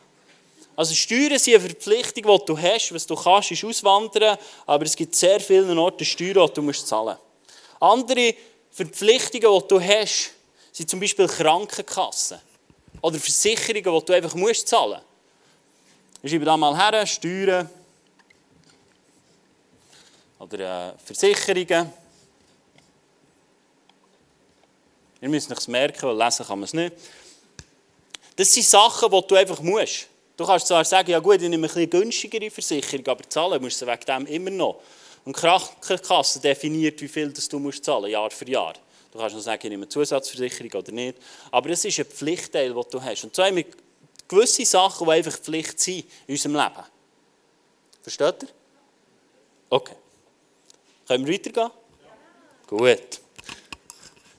Also 0.81 0.95
Steuern 0.95 1.37
sind 1.37 1.53
eine 1.53 1.69
Verpflichtung, 1.69 2.23
die 2.23 2.45
du 2.47 2.57
hast. 2.57 2.91
Was 2.91 3.05
du 3.05 3.15
kannst, 3.15 3.51
ist 3.51 3.63
auswandern, 3.63 4.35
aber 4.65 4.83
es 4.83 4.95
gibt 4.95 5.13
sehr 5.13 5.39
viele 5.39 5.79
Orte 5.79 6.03
Steuern, 6.03 6.49
die 6.55 6.61
du 6.61 6.71
zahlen 6.71 7.05
musst. 7.05 7.79
Andere 7.79 8.33
Verpflichtungen, 8.71 9.61
die 9.61 9.67
du 9.67 9.79
hast, 9.79 10.31
sind 10.71 10.89
zum 10.89 10.99
Beispiel 10.99 11.27
Krankenkassen 11.27 12.39
oder 12.99 13.19
Versicherungen, 13.19 13.99
die 13.99 14.05
du 14.07 14.13
einfach 14.13 14.33
musst 14.33 14.69
zahlen 14.69 14.99
musst. 16.23 16.31
Schreibe 16.31 16.45
da 16.45 16.57
mal 16.57 16.75
her, 16.75 17.05
Steuern 17.05 17.69
oder 20.39 20.89
äh, 20.89 20.93
Versicherungen. 21.05 21.93
Ihr 25.21 25.29
müsst 25.29 25.51
es 25.51 25.67
merken, 25.67 26.01
weil 26.01 26.17
lesen 26.17 26.43
kann 26.43 26.57
man 26.57 26.63
es 26.63 26.73
nicht. 26.73 26.95
Das 28.35 28.51
sind 28.51 28.65
Sachen, 28.65 29.11
die 29.11 29.27
du 29.27 29.35
einfach 29.35 29.59
musst. 29.59 30.07
Du 30.41 30.47
kannst 30.47 30.65
zwar 30.65 30.83
sagen, 30.83 31.11
ja 31.11 31.19
gut, 31.19 31.39
ich 31.39 31.49
nehme 31.49 31.69
eine 31.71 31.87
günstigere 31.87 32.49
Versicherung, 32.49 33.05
aber 33.05 33.29
zahlen 33.29 33.61
musst 33.61 33.79
du 33.79 33.85
wegen 33.85 34.05
dem 34.07 34.25
immer 34.25 34.49
noch. 34.49 34.81
Und 35.23 35.35
die 35.35 35.39
Krankenkasse 35.39 36.39
definiert, 36.39 36.99
wie 36.99 37.07
viel 37.07 37.31
du 37.31 37.59
musst 37.59 37.85
zahlen 37.85 38.09
Jahr 38.09 38.31
für 38.31 38.49
Jahr. 38.49 38.73
Du 39.11 39.19
kannst 39.19 39.35
noch 39.35 39.43
sagen, 39.43 39.59
ich 39.61 39.69
nehme 39.69 39.83
eine 39.83 39.89
Zusatzversicherung 39.89 40.71
oder 40.73 40.91
nicht. 40.93 41.19
Aber 41.51 41.69
es 41.69 41.85
ist 41.85 41.99
ein 41.99 42.05
Pflichtteil, 42.05 42.73
den 42.73 42.83
du 42.89 43.03
hast. 43.03 43.23
Und 43.23 43.35
so 43.35 43.43
haben 43.43 43.55
wir 43.55 43.65
gewisse 44.27 44.65
Sachen, 44.65 45.05
die 45.05 45.13
einfach 45.13 45.37
Pflicht 45.37 45.79
sind 45.79 46.05
in 46.25 46.33
unserem 46.33 46.55
Leben. 46.55 46.85
Versteht 48.01 48.41
ihr? 48.41 48.49
Okay. 49.69 49.95
Können 51.07 51.27
wir 51.27 51.35
weitergehen? 51.35 51.69
Ja. 51.69 51.71
Gut. 52.65 53.21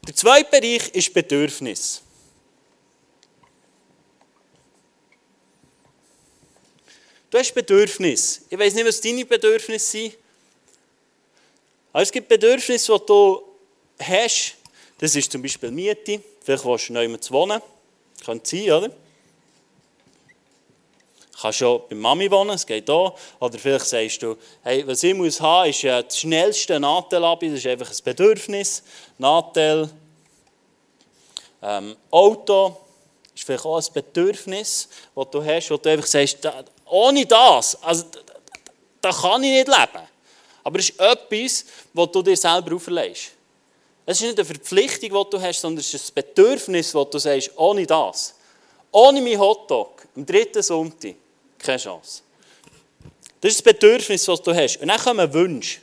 Der 0.09 0.17
zweite 0.17 0.51
Bereich 0.51 0.89
ist 0.89 1.15
Bedürfnis. 1.15 2.03
Du 7.33 7.39
hast 7.39 7.55
Bedürfnis. 7.55 8.43
Ich 8.51 8.59
weiß 8.59 8.75
nicht, 8.75 8.87
was 8.87 9.01
deine 9.01 9.25
Bedürfnisse 9.25 9.87
sind. 9.87 10.19
Aber 11.91 12.03
es 12.03 12.13
gibt 12.13 12.29
Bedürfnisse, 12.29 12.93
die 12.93 13.07
du 13.07 13.43
hast. 14.01 14.57
Das 14.99 15.17
ist 15.17 15.33
zum 15.33 15.41
Beispiel 15.41 15.71
Miete. 15.71 16.21
Vielleicht 16.43 16.63
willst 16.63 16.91
du 16.91 16.93
neu 16.93 17.17
zu 17.17 17.33
wohnen. 17.33 17.63
Könnte 18.23 18.51
sein, 18.51 18.71
oder? 18.71 18.89
Du 18.91 18.95
kannst 21.41 21.59
schon 21.59 21.81
bei 21.89 21.97
Mami 21.97 22.31
wohnen, 22.31 22.51
es 22.51 22.67
geht 22.67 22.91
auch. 22.91 23.19
Oder 23.41 23.59
vielleicht 23.59 23.87
sagst 23.87 24.23
du, 24.23 24.37
hey, 24.63 24.87
was 24.87 25.03
ich 25.03 25.15
muss 25.15 25.41
haben, 25.41 25.71
ist 25.71 25.81
ja 25.81 26.03
das 26.03 26.19
schnellste 26.19 26.79
Nadel 26.79 27.23
Das 27.23 27.43
ist 27.45 27.67
einfach 27.67 27.91
ein 27.91 28.05
Bedürfnis. 28.05 28.83
Nadel. 29.17 29.89
Ähm, 31.63 31.97
Auto 32.11 32.77
ist 33.35 33.45
vielleicht 33.45 33.65
auch 33.65 33.79
ein 33.79 33.93
Bedürfnis, 33.95 34.91
das 35.15 35.31
du 35.31 35.43
hast, 35.43 35.71
wo 35.71 35.79
du 35.79 35.89
einfach 35.89 36.07
sagst, 36.07 36.47
ohne 36.93 37.25
das, 37.25 37.83
also, 37.83 38.05
da 39.01 39.11
kann 39.11 39.43
ich 39.43 39.51
nicht 39.51 39.67
leben. 39.67 40.07
Aber 40.63 40.79
es 40.79 40.91
ist 40.91 41.01
etwas, 41.01 41.65
was 41.95 42.13
du 42.13 42.23
dir 42.23 42.37
selber 42.37 42.77
auferlegst. 42.77 43.33
Es 44.05 44.21
ist 44.21 44.27
nicht 44.27 44.39
eine 44.39 44.45
Verpflichtung, 44.45 45.09
die 45.09 45.31
du 45.31 45.41
hast, 45.41 45.61
sondern 45.61 45.81
es 45.81 45.95
ist 45.95 46.11
ein 46.11 46.15
Bedürfnis, 46.15 46.93
das 46.93 47.11
du 47.11 47.19
sagst, 47.19 47.51
ohne 47.57 47.87
das. 47.87 48.35
Ohne 48.91 49.23
mein 49.23 49.39
Hotdog, 49.39 50.07
am 50.15 50.27
dritten 50.27 50.63
Sonntag, 50.63 51.15
keine 51.59 51.79
Chance. 51.79 52.23
Das 53.41 53.53
ist 53.53 53.65
das 53.65 53.73
Bedürfnis, 53.73 54.25
das 54.27 54.43
du 54.43 54.55
hast. 54.55 54.77
Und 54.77 54.89
dann 54.89 55.01
kommen 55.01 55.33
Wünsche. 55.33 55.81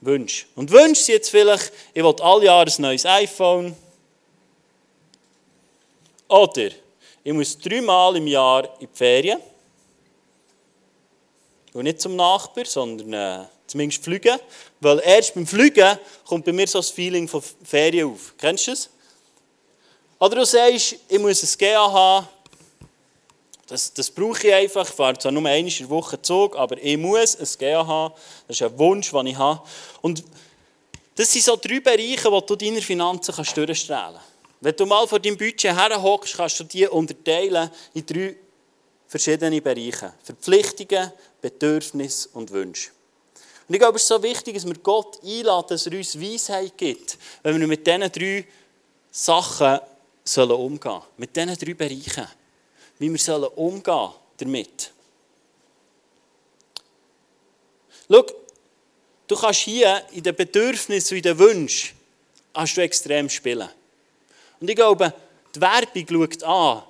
Wünsche. 0.00 0.46
Und 0.54 0.70
Wünsche 0.70 1.02
sind 1.02 1.14
jetzt 1.16 1.28
vielleicht, 1.28 1.70
ich 1.92 2.02
will 2.02 2.14
alle 2.22 2.46
Jahre 2.46 2.70
ein 2.70 2.82
neues 2.82 3.04
iPhone. 3.04 3.76
Oder 6.28 6.70
ich 7.24 7.32
muss 7.32 7.58
dreimal 7.58 8.16
im 8.16 8.26
Jahr 8.26 8.64
in 8.78 8.86
die 8.86 8.96
Ferien. 8.96 9.40
Und 11.72 11.84
nicht 11.84 12.00
zum 12.00 12.14
Nachbar, 12.14 12.66
sondern 12.66 13.12
äh, 13.14 13.46
zumindest 13.66 14.04
fliegen. 14.04 14.38
Weil 14.78 15.00
erst 15.02 15.34
beim 15.34 15.46
Fliegen 15.46 15.98
kommt 16.26 16.44
bei 16.44 16.52
mir 16.52 16.68
so 16.68 16.78
das 16.78 16.90
Feeling 16.90 17.26
von 17.26 17.42
Ferien 17.64 18.12
auf. 18.12 18.34
Kennst 18.36 18.66
du 18.66 18.70
das? 18.72 18.90
Oder 20.20 20.36
du 20.36 20.44
sagst, 20.44 20.96
ich 21.08 21.18
muss 21.18 21.42
ein 21.42 21.58
GA 21.58 21.90
haben. 21.90 22.28
Das, 23.66 23.92
das 23.94 24.10
brauche 24.10 24.46
ich 24.46 24.54
einfach. 24.54 24.86
Ich 24.86 24.94
fahre 24.94 25.18
zwar 25.18 25.32
nur 25.32 25.46
einmal 25.46 25.58
in 25.58 25.88
Woche 25.88 26.20
Zug, 26.20 26.54
aber 26.56 26.76
ich 26.76 26.98
muss 26.98 27.36
ein 27.36 27.48
GA 27.58 27.86
haben. 27.86 28.14
Das 28.46 28.60
ist 28.60 28.62
ein 28.62 28.78
Wunsch, 28.78 29.10
den 29.10 29.26
ich 29.28 29.36
habe. 29.36 29.62
Und 30.02 30.22
das 31.14 31.32
sind 31.32 31.42
so 31.44 31.56
drei 31.56 31.80
Bereiche, 31.80 32.30
wo 32.30 32.40
du 32.40 32.54
deine 32.54 32.82
Finanzen 32.82 33.34
kannst 33.34 33.56
durchstrahlen 33.56 34.16
kannst. 34.16 34.33
Wenn 34.64 34.74
du 34.74 34.86
mal 34.86 35.06
vor 35.06 35.20
deinem 35.20 35.36
Budget 35.36 35.76
herhockst, 35.76 36.38
kannst 36.38 36.58
du 36.58 36.64
die 36.64 36.86
unterteilen 36.86 37.70
in 37.92 38.06
drei 38.06 38.34
verschiedene 39.06 39.60
Bereiche. 39.60 40.14
Verpflichtungen, 40.22 41.12
Bedürfnisse 41.42 42.30
und 42.32 42.50
Wünsche. 42.50 42.88
Und 43.68 43.74
ich 43.74 43.78
glaube, 43.78 43.96
es 43.96 44.04
ist 44.04 44.08
so 44.08 44.22
wichtig, 44.22 44.54
dass 44.54 44.64
wir 44.64 44.72
Gott 44.82 45.22
einladen, 45.22 45.68
dass 45.68 45.86
er 45.86 45.92
uns 45.92 46.18
Weisheit 46.18 46.78
gibt, 46.78 47.18
wenn 47.42 47.60
wir 47.60 47.66
mit 47.66 47.86
diesen 47.86 48.10
drei 48.10 48.46
Sachen 49.10 49.80
sollen 50.24 50.52
umgehen 50.52 51.02
Mit 51.18 51.36
diesen 51.36 51.58
drei 51.58 51.74
Bereichen. 51.74 52.26
Wie 52.98 53.10
wir 53.10 53.18
sollen 53.18 53.52
umgehen 53.56 54.12
damit. 54.38 54.92
Schau, 58.10 58.24
du 59.26 59.36
kannst 59.36 59.60
hier 59.60 60.02
in 60.12 60.22
den 60.22 60.34
Bedürfnissen 60.34 61.18
und 61.18 61.18
in 61.18 61.22
den 61.22 61.38
Wünschen 61.38 61.94
hast 62.54 62.78
du 62.78 62.80
extrem 62.80 63.28
spielen. 63.28 63.68
Und 64.64 64.70
ich 64.70 64.76
glaube, 64.76 65.12
die 65.54 65.60
Werbung 65.60 66.06
schaut 66.08 66.42
an, 66.42 66.82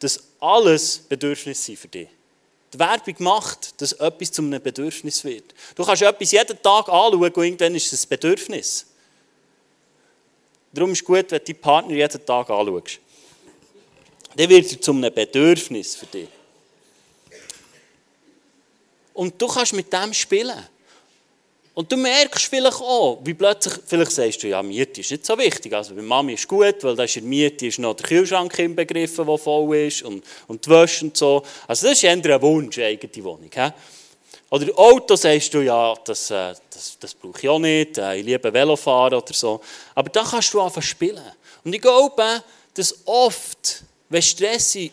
dass 0.00 0.24
alles 0.40 0.98
Bedürfnisse 0.98 1.62
sind 1.62 1.78
für 1.78 1.86
dich. 1.86 2.08
Die 2.74 2.78
Werbung 2.80 3.14
macht, 3.20 3.80
dass 3.80 3.92
etwas 3.92 4.32
zu 4.32 4.42
einem 4.42 4.60
Bedürfnis 4.60 5.22
wird. 5.22 5.54
Du 5.76 5.84
kannst 5.84 6.02
etwas 6.02 6.32
jeden 6.32 6.60
Tag 6.60 6.88
anschauen 6.88 7.14
und 7.14 7.36
irgendwann 7.36 7.76
ist 7.76 7.92
es 7.92 8.04
ein 8.04 8.08
Bedürfnis. 8.08 8.86
Darum 10.72 10.90
ist 10.90 10.98
es 10.98 11.04
gut, 11.04 11.30
wenn 11.30 11.38
du 11.38 11.44
deinen 11.44 11.60
Partner 11.60 11.94
jeden 11.94 12.26
Tag 12.26 12.50
anschaust. 12.50 12.98
Dann 14.34 14.48
wird 14.48 14.72
er 14.72 14.80
zu 14.80 14.90
einem 14.90 15.14
Bedürfnis 15.14 15.94
für 15.94 16.06
dich. 16.06 16.28
Und 19.14 19.40
du 19.40 19.46
kannst 19.46 19.74
mit 19.74 19.92
dem 19.92 20.12
spielen. 20.12 20.58
Und 21.72 21.90
du 21.90 21.96
merkst 21.96 22.46
vielleicht 22.46 22.80
auch, 22.80 23.20
wie 23.22 23.34
plötzlich, 23.34 23.74
vielleicht 23.86 24.10
sagst 24.10 24.42
du, 24.42 24.48
ja, 24.48 24.62
Miete 24.62 25.00
ist 25.00 25.10
nicht 25.10 25.24
so 25.24 25.38
wichtig. 25.38 25.72
Also 25.72 25.94
bei 25.94 26.02
Mami 26.02 26.34
ist 26.34 26.48
gut, 26.48 26.82
weil 26.82 26.96
da 26.96 27.04
ist 27.04 27.16
in 27.16 27.28
Miete 27.28 27.66
ist 27.66 27.78
noch 27.78 27.94
der 27.94 28.06
Kühlschrank 28.06 28.58
inbegriffen, 28.58 29.24
der 29.24 29.38
voll 29.38 29.76
ist 29.76 30.02
und, 30.02 30.24
und 30.48 30.66
die 30.66 30.70
Wäsche 30.70 31.04
und 31.04 31.16
so. 31.16 31.42
Also 31.68 31.86
das 31.86 31.96
ist 31.96 32.04
eher 32.04 32.12
ein 32.12 32.42
Wunsch, 32.42 32.78
eine 32.78 32.88
eigene 32.88 33.24
Wohnung. 33.24 33.50
He? 33.54 33.70
Oder 34.50 34.76
Auto 34.76 35.14
sagst 35.14 35.54
du, 35.54 35.60
ja, 35.60 35.94
das, 36.04 36.30
äh, 36.30 36.54
das, 36.70 36.98
das 36.98 37.14
brauche 37.14 37.38
ich 37.38 37.48
auch 37.48 37.60
nicht, 37.60 37.98
äh, 37.98 38.16
ich 38.16 38.26
liebe 38.26 38.52
Velofahren 38.52 39.14
oder 39.14 39.32
so. 39.32 39.60
Aber 39.94 40.10
da 40.10 40.24
kannst 40.24 40.52
du 40.52 40.60
anfangen 40.60 40.82
spielen. 40.82 41.22
Und 41.64 41.72
ich 41.72 41.80
glaube, 41.80 42.42
dass 42.74 42.94
oft, 43.04 43.84
wenn 44.08 44.22
Stress 44.22 44.74
in 44.74 44.92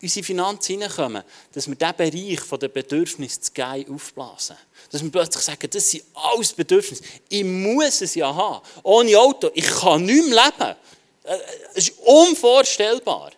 unsere 0.00 0.24
Finanzen 0.24 0.72
hineinkommen, 0.72 1.22
dass 1.52 1.68
wir 1.68 1.74
diesen 1.74 1.96
Bereich 1.96 2.58
der 2.60 2.68
Bedürfnisse 2.68 3.40
zu 3.42 3.52
geil 3.52 3.84
aufblasen. 3.90 4.56
Dass 4.94 5.02
wir 5.02 5.10
plötzlich 5.10 5.42
sagen, 5.42 5.68
das 5.68 5.90
sind 5.90 6.04
alles 6.14 6.52
Bedürfnisse. 6.52 7.02
Ich 7.28 7.42
muss 7.42 8.00
es 8.00 8.14
ja 8.14 8.32
haben. 8.32 8.64
Ohne 8.84 9.18
Auto, 9.18 9.50
ich 9.52 9.66
kann 9.66 10.04
nicht 10.04 10.28
mehr 10.28 10.44
leben. 10.44 10.76
Äh, 11.24 11.36
es 11.74 11.88
ist 11.88 11.98
unvorstellbar. 11.98 13.32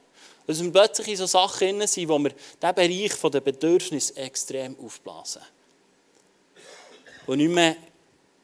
Dass 0.47 0.63
wir 0.63 0.71
plötzlich 0.71 1.09
in 1.09 1.17
so 1.17 1.25
Sachen 1.25 1.87
sind, 1.87 2.09
wo 2.11 2.19
wir 2.19 2.33
diesen 2.33 2.75
Bereich 2.75 3.33
der 3.33 3.41
Bedürfnisse 3.41 4.15
extrem 4.17 4.77
aufblasen. 4.79 5.41
Und 7.27 7.39
nicht 7.39 7.51
mehr 7.51 7.77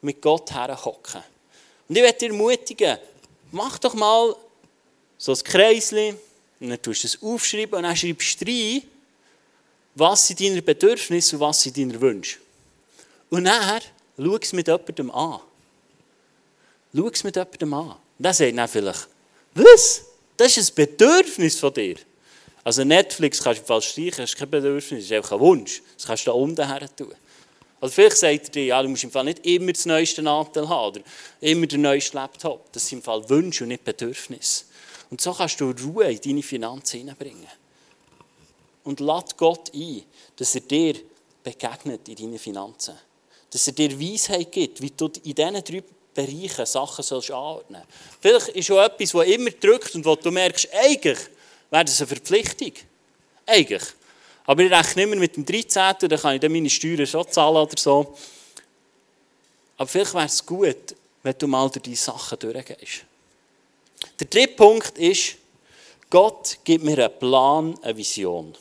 mit 0.01 0.19
Gott 0.19 0.51
herhocken. 0.51 1.21
Und 1.87 1.95
ich 1.95 2.01
möchte 2.01 2.17
dir 2.25 2.31
ermutigen, 2.31 2.97
mach 3.51 3.77
doch 3.77 3.93
mal 3.93 4.35
so 5.19 5.33
ein 5.33 5.43
Kreisli, 5.43 6.15
Und 6.59 6.69
dann 6.69 6.81
tust 6.81 7.03
du 7.03 7.07
es 7.09 7.21
aufschreiben 7.21 7.75
und 7.75 7.83
dann 7.83 7.95
schreibst 7.95 8.41
du 8.41 8.45
rein, 8.45 8.81
was 9.93 10.25
sind 10.25 10.39
deine 10.39 10.63
Bedürfnisse 10.63 11.35
und 11.35 11.41
was 11.41 11.61
sind 11.61 11.77
deine 11.77 12.01
Wünsche. 12.01 12.41
Und 13.33 13.45
dann 13.45 13.81
schau 14.15 14.37
es 14.39 14.53
mit 14.53 14.67
jemandem 14.67 15.09
an. 15.09 15.39
Schau 16.95 17.07
es 17.07 17.23
mit 17.23 17.35
jemandem 17.35 17.73
an. 17.73 17.87
Und 17.89 17.97
dann 18.19 18.31
sagt 18.31 18.55
dann 18.55 18.67
vielleicht, 18.67 19.07
was? 19.55 20.05
Das 20.37 20.55
ist 20.55 20.71
ein 20.71 20.75
Bedürfnis 20.75 21.59
von 21.59 21.73
dir. 21.73 21.95
Also 22.63 22.83
Netflix 22.83 23.41
kannst 23.41 23.61
du 23.61 23.65
falsch 23.65 23.87
streichen, 23.89 24.17
das 24.17 24.29
ist 24.29 24.37
kein 24.37 24.51
Bedürfnis, 24.51 24.99
das 24.99 25.05
ist 25.05 25.11
einfach 25.13 25.31
ein 25.31 25.39
Wunsch. 25.39 25.81
Das 25.95 26.05
kannst 26.05 26.27
du 26.27 26.29
da 26.29 26.37
unten 26.37 26.67
her 26.67 26.87
tun. 26.95 27.11
Also 27.81 27.95
vielleicht 27.95 28.17
sagt 28.17 28.45
er 28.49 28.51
dir, 28.51 28.65
ja, 28.65 28.83
du 28.83 28.89
musst 28.89 29.03
im 29.03 29.09
Fall 29.09 29.23
nicht 29.23 29.43
immer 29.47 29.73
das 29.73 29.87
neueste 29.87 30.29
Anteil 30.29 30.69
haben 30.69 30.97
oder 30.97 31.01
immer 31.41 31.65
den 31.65 31.81
neuesten 31.81 32.17
Laptop. 32.17 32.71
Das 32.71 32.87
sind 32.87 32.99
im 32.99 33.03
Fall 33.03 33.27
Wünsche 33.29 33.63
und 33.63 33.69
nicht 33.69 33.83
Bedürfnisse. 33.83 34.65
Und 35.09 35.21
so 35.21 35.33
kannst 35.33 35.59
du 35.59 35.71
Ruhe 35.71 36.11
in 36.11 36.21
deine 36.21 36.43
Finanzen 36.43 36.99
hineinbringen. 36.99 37.47
Und 38.83 38.99
lad 38.99 39.35
Gott 39.37 39.73
ein, 39.73 40.03
dass 40.35 40.53
er 40.53 40.61
dir 40.61 40.99
begegnet 41.43 42.07
in 42.07 42.15
deinen 42.15 42.37
Finanzen. 42.37 42.93
Dass 43.53 43.67
er 43.67 43.73
dir 43.73 43.99
Weisheit 43.99 44.51
gibt, 44.51 44.81
wie 44.81 44.89
du 44.89 45.11
in 45.23 45.35
diesen 45.35 45.63
drei 45.63 45.83
Bereichen 46.13 46.65
Sachen 46.65 47.03
sollst 47.03 47.31
anordnen 47.31 47.81
sollst. 47.81 48.19
Vielleicht 48.19 48.47
ist 48.57 48.65
schon 48.65 48.83
etwas, 48.83 49.11
das 49.11 49.27
immer 49.27 49.51
drückt 49.51 49.95
und 49.95 50.05
wo 50.05 50.15
du 50.15 50.31
merkst, 50.31 50.69
eigentlich 50.73 51.19
wäre 51.69 51.85
das 51.85 52.01
eine 52.01 52.07
Verpflichtung. 52.07 52.73
Eigentlich. 53.45 53.83
Aber 54.45 54.63
ich 54.63 54.71
rechne 54.71 55.03
immer 55.03 55.15
mit 55.15 55.35
dem 55.35 55.45
13., 55.45 55.95
dann 55.99 56.19
kann 56.19 56.35
ich 56.35 56.41
dann 56.41 56.51
meine 56.51 56.69
Steuern 56.69 57.07
schon 57.07 57.29
zahlen 57.31 57.55
oder 57.55 57.77
so. 57.77 58.15
Aber 59.77 59.87
vielleicht 59.87 60.13
wäre 60.13 60.25
es 60.25 60.45
gut, 60.45 60.95
wenn 61.23 61.37
du 61.37 61.47
mal 61.47 61.69
durch 61.69 61.83
diese 61.83 62.05
Sachen 62.05 62.39
durchgehst. 62.39 63.05
Der 64.19 64.27
dritte 64.27 64.53
Punkt 64.53 64.97
ist, 64.97 65.35
Gott 66.09 66.57
gibt 66.63 66.83
mir 66.83 66.97
einen 67.05 67.19
Plan, 67.19 67.79
eine 67.81 67.97
Vision. 67.97 68.55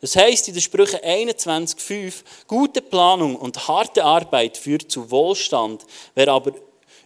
Das 0.00 0.14
heißt 0.14 0.48
in 0.48 0.54
den 0.54 0.62
Sprüchen 0.62 1.00
21,5, 1.00 2.22
gute 2.46 2.80
Planung 2.82 3.34
und 3.36 3.66
harte 3.66 4.04
Arbeit 4.04 4.56
führt 4.56 4.90
zu 4.90 5.10
Wohlstand. 5.10 5.84
Wer 6.14 6.28
aber 6.28 6.52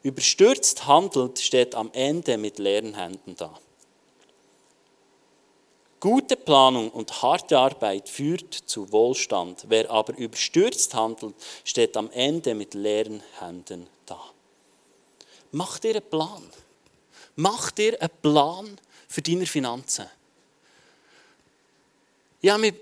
überstürzt 0.03 0.87
handelt, 0.87 1.39
steht 1.39 1.75
am 1.75 1.91
Ende 1.93 2.37
mit 2.37 2.59
leeren 2.59 2.95
Händen 2.95 3.35
da. 3.37 3.59
Gute 6.01 6.37
Planung 6.37 6.91
und 6.91 7.23
harte 7.23 7.57
Arbeit 7.57 8.09
führt 8.09 8.53
zu 8.53 8.91
Wohlstand. 8.91 9.67
Wer 9.69 9.89
aber 9.89 10.19
überstürzt 10.19 10.95
handelt, 10.95 11.37
steht 11.65 11.97
am 11.97 12.11
Ende 12.11 12.55
mit 12.55 12.75
leeren 12.75 13.23
Händen 13.39 13.87
da. 14.05 14.21
Mach 15.53 15.79
dir 15.79 15.95
einen 15.95 16.11
Plan. 16.11 16.43
Mach 17.37 17.71
dir 17.71 17.97
einen 18.03 18.11
Plan 18.21 18.81
für 19.07 19.23
deine 19.23 19.47
Finanzen. 19.47 20.07
Ich 22.45 22.51
habe 22.51 22.61
mich 22.61 22.75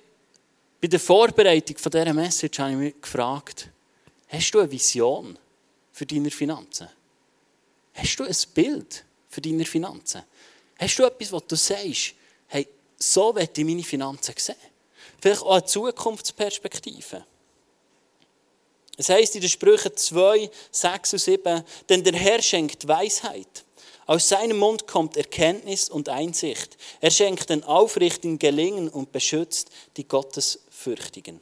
bei 0.80 0.88
der 0.88 0.98
Vorbereitung 0.98 1.76
dieser 1.76 2.14
Message 2.14 2.58
habe 2.58 2.70
ich 2.70 2.76
mich 2.78 3.00
gefragt, 3.02 3.68
hast 4.28 4.50
du 4.52 4.60
eine 4.60 4.70
Vision 4.70 5.38
für 5.92 6.06
deine 6.06 6.30
Finanzen? 6.30 6.88
Hast 7.92 8.16
du 8.16 8.24
ein 8.24 8.36
Bild 8.54 9.04
für 9.28 9.42
deine 9.42 9.66
Finanzen? 9.66 10.22
Hast 10.78 10.98
du 10.98 11.04
etwas, 11.04 11.30
was 11.30 11.46
du 11.46 11.56
sagst, 11.56 12.14
hey, 12.46 12.66
so 12.98 13.34
werde 13.34 13.52
ich 13.54 13.66
meine 13.66 13.82
Finanzen 13.82 14.34
sehen? 14.38 14.56
Vielleicht 15.20 15.42
auch 15.42 15.52
eine 15.52 15.64
Zukunftsperspektive. 15.66 17.26
Es 18.96 19.10
heißt 19.10 19.34
in 19.34 19.42
den 19.42 19.50
Sprüchen 19.50 19.94
2, 19.94 20.50
6 20.70 21.12
und 21.12 21.18
7, 21.18 21.64
denn 21.86 22.02
der 22.02 22.14
Herr 22.14 22.40
schenkt 22.40 22.88
Weisheit. 22.88 23.64
Aus 24.10 24.28
seinem 24.28 24.58
Mund 24.58 24.88
kommt 24.88 25.16
Erkenntnis 25.16 25.88
und 25.88 26.08
Einsicht. 26.08 26.76
Er 27.00 27.12
schenkt 27.12 27.48
den 27.48 27.62
Aufrichtigen 27.62 28.40
Gelingen 28.40 28.88
und 28.88 29.12
beschützt 29.12 29.70
die 29.96 30.02
Gottesfürchtigen. 30.02 31.40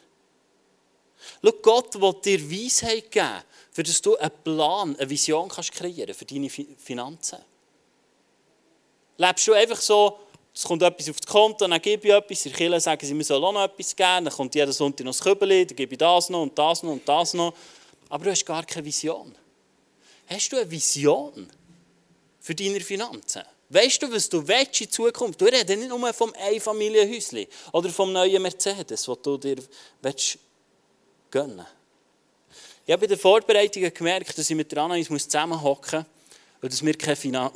Schau, 1.43 1.53
Gott 1.63 1.99
will 1.99 2.13
dir 2.23 2.51
Weisheit 2.51 3.11
geben, 3.11 3.43
für 3.71 3.83
dass 3.83 4.03
du 4.03 4.19
einen 4.19 4.31
Plan, 4.45 4.95
eine 4.99 5.09
Vision 5.09 5.49
kannst 5.49 5.73
kreieren 5.73 6.13
für 6.13 6.27
deine 6.27 6.51
Finanzen. 6.51 7.39
Lebst 9.17 9.49
du 9.49 9.55
einfach 9.55 9.81
so, 9.81 10.19
es 10.55 10.65
kommt 10.65 10.83
etwas 10.83 11.09
auf 11.09 11.21
das 11.21 11.27
Konto, 11.27 11.67
dann 11.67 11.81
gebe 11.81 12.07
ich 12.07 12.13
etwas, 12.13 12.43
der 12.43 12.53
Kirche 12.53 12.81
sagen 12.81 13.07
sie, 13.07 13.23
sollen 13.23 13.45
auch 13.45 13.53
noch 13.53 13.65
etwas 13.65 13.97
geben, 13.97 14.27
dann 14.27 14.35
kommt 14.35 14.55
jeden 14.55 14.73
Sonntag 14.73 15.07
noch 15.07 15.13
das 15.13 15.23
Kübeli, 15.23 15.65
dann 15.67 15.75
gebe 15.75 15.95
ich 15.95 15.99
das 15.99 16.29
noch 16.29 16.43
und 16.43 16.59
das 16.59 16.83
noch 16.83 16.93
und 16.93 17.09
das 17.09 17.33
noch. 17.33 17.55
Aber 18.11 18.25
du 18.25 18.31
hast 18.31 18.45
gar 18.45 18.63
keine 18.67 18.85
Vision. 18.85 19.35
Hast 20.27 20.53
du 20.53 20.59
eine 20.59 20.71
Vision 20.71 21.49
für 22.49 22.55
deine 22.55 22.81
Finanzen? 22.81 23.43
Weißt 23.69 24.03
du, 24.03 24.11
was 24.11 24.27
du 24.27 24.49
willst 24.49 24.81
in 24.81 24.91
Zukunft? 24.91 25.39
Du 25.39 25.45
redest 25.45 25.69
nicht 25.69 25.91
nur 25.91 26.15
vom 26.15 26.33
Einfamilienhäuschen 26.33 27.47
oder 27.73 27.91
vom 27.91 28.11
neuen 28.11 28.41
Mercedes, 28.41 29.03
das 29.03 29.23
du 29.23 29.37
dir 29.37 29.57
willst 30.01 30.39
gönnen 31.31 31.67
Ich 32.87 32.93
habe 32.93 33.03
bei 33.03 33.07
den 33.07 33.19
Vorbereitungen 33.19 33.93
gemerkt, 33.93 34.39
dass 34.39 34.49
ich 34.49 34.57
mit 34.57 34.75
Anna 34.79 34.99
zusammenhocken 35.03 35.99
muss 35.99 36.63
und 36.63 36.73
dass 36.73 36.83
wir 36.83 36.97
keine, 36.97 37.17
Finan 37.17 37.53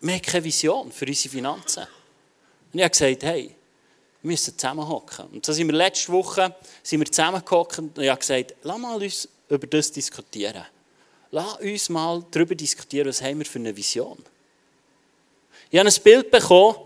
wir 0.00 0.14
haben 0.14 0.22
keine 0.22 0.44
Vision 0.44 0.90
für 0.90 1.04
unsere 1.04 1.34
Finanzen. 1.34 1.86
Und 2.72 2.78
ich 2.78 2.82
habe 2.82 2.90
gesagt, 2.90 3.22
hey, 3.24 3.54
wir 4.22 4.30
müssen 4.30 4.56
zusammenhocken. 4.56 5.26
Und 5.26 5.44
so 5.44 5.52
sind 5.52 5.66
wir 5.66 5.76
letzte 5.76 6.10
Woche 6.10 6.56
sind 6.82 7.00
wir 7.00 7.12
zusammengehockt 7.12 7.78
und 7.80 7.98
ich 7.98 8.08
habe 8.08 8.18
gesagt, 8.18 8.54
lass 8.62 8.78
mal 8.78 8.94
uns 8.96 9.28
über 9.50 9.66
das 9.66 9.92
diskutieren. 9.92 10.64
Lass 11.34 11.56
uns 11.60 11.88
mal 11.88 12.22
darüber 12.30 12.54
diskutieren, 12.54 13.08
was 13.08 13.22
haben 13.22 13.38
wir 13.38 13.46
für 13.46 13.58
eine 13.58 13.74
Vision. 13.74 14.18
Ich 15.70 15.78
habe 15.78 15.88
ein 15.88 16.02
Bild 16.04 16.30
bekommen 16.30 16.76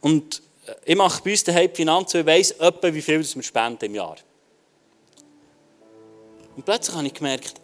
und 0.00 0.42
ich 0.86 0.96
mache 0.96 1.22
bei 1.22 1.32
uns 1.32 1.44
daheim 1.44 1.70
Finanzen 1.74 2.20
und 2.20 2.26
weiss 2.26 2.52
etwa, 2.52 2.94
wie 2.94 3.02
viel 3.02 3.22
wir 3.22 3.42
spenden 3.42 3.84
im 3.84 3.94
Jahr. 3.94 4.16
Und 6.56 6.64
plötzlich 6.64 6.96
habe 6.96 7.06
ich 7.06 7.12
gemerkt, 7.12 7.60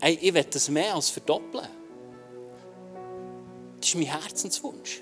ey, 0.00 0.18
ich 0.20 0.34
will 0.34 0.44
das 0.44 0.68
mehr 0.68 0.94
als 0.94 1.08
verdoppeln. 1.08 1.68
Das 3.80 3.88
ist 3.88 3.94
mein 3.94 4.06
Herzenswunsch. 4.06 5.00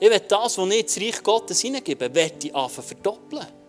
Ich 0.00 0.10
will 0.10 0.20
das, 0.26 0.58
was 0.58 0.70
ich 0.70 0.80
ins 0.80 0.96
Reich 0.96 1.22
Gottes 1.22 1.60
hineingebe, 1.60 2.12
will 2.12 2.32
ich 2.42 2.52
anfangen 2.52 2.88
verdoppeln. 2.88 3.59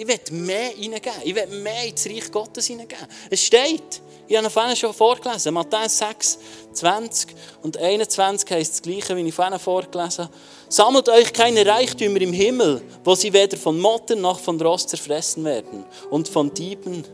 Ich 0.00 0.08
will 0.08 0.18
mehr 0.30 0.70
hineingeben. 0.70 1.20
Ich 1.24 1.34
will 1.34 1.46
mehr 1.46 1.84
ins 1.84 2.06
Reich 2.06 2.32
Gottes 2.32 2.66
hineingeben. 2.68 3.06
Es 3.28 3.44
steht, 3.44 4.00
ich 4.26 4.34
habe 4.34 4.48
vorhin 4.48 4.74
schon 4.74 4.94
vorgelesen, 4.94 5.52
Matthäus 5.52 5.98
6, 5.98 6.38
20 6.72 7.28
und 7.60 7.76
21 7.76 8.50
heisst 8.50 8.72
das 8.72 8.82
Gleiche, 8.82 9.14
wie 9.14 9.28
ich 9.28 9.34
vorhin 9.34 9.58
vorgelesen 9.58 10.24
habe. 10.24 10.34
Sammelt 10.70 11.06
euch 11.10 11.30
keine 11.34 11.66
Reichtümer 11.66 12.18
im 12.18 12.32
Himmel, 12.32 12.80
wo 13.04 13.14
sie 13.14 13.30
weder 13.30 13.58
von 13.58 13.78
Motten 13.78 14.22
noch 14.22 14.40
von 14.40 14.58
Rost 14.58 14.88
zerfressen 14.88 15.44
werden 15.44 15.84
und 16.08 16.30
von 16.30 16.54
Dieben 16.54 17.04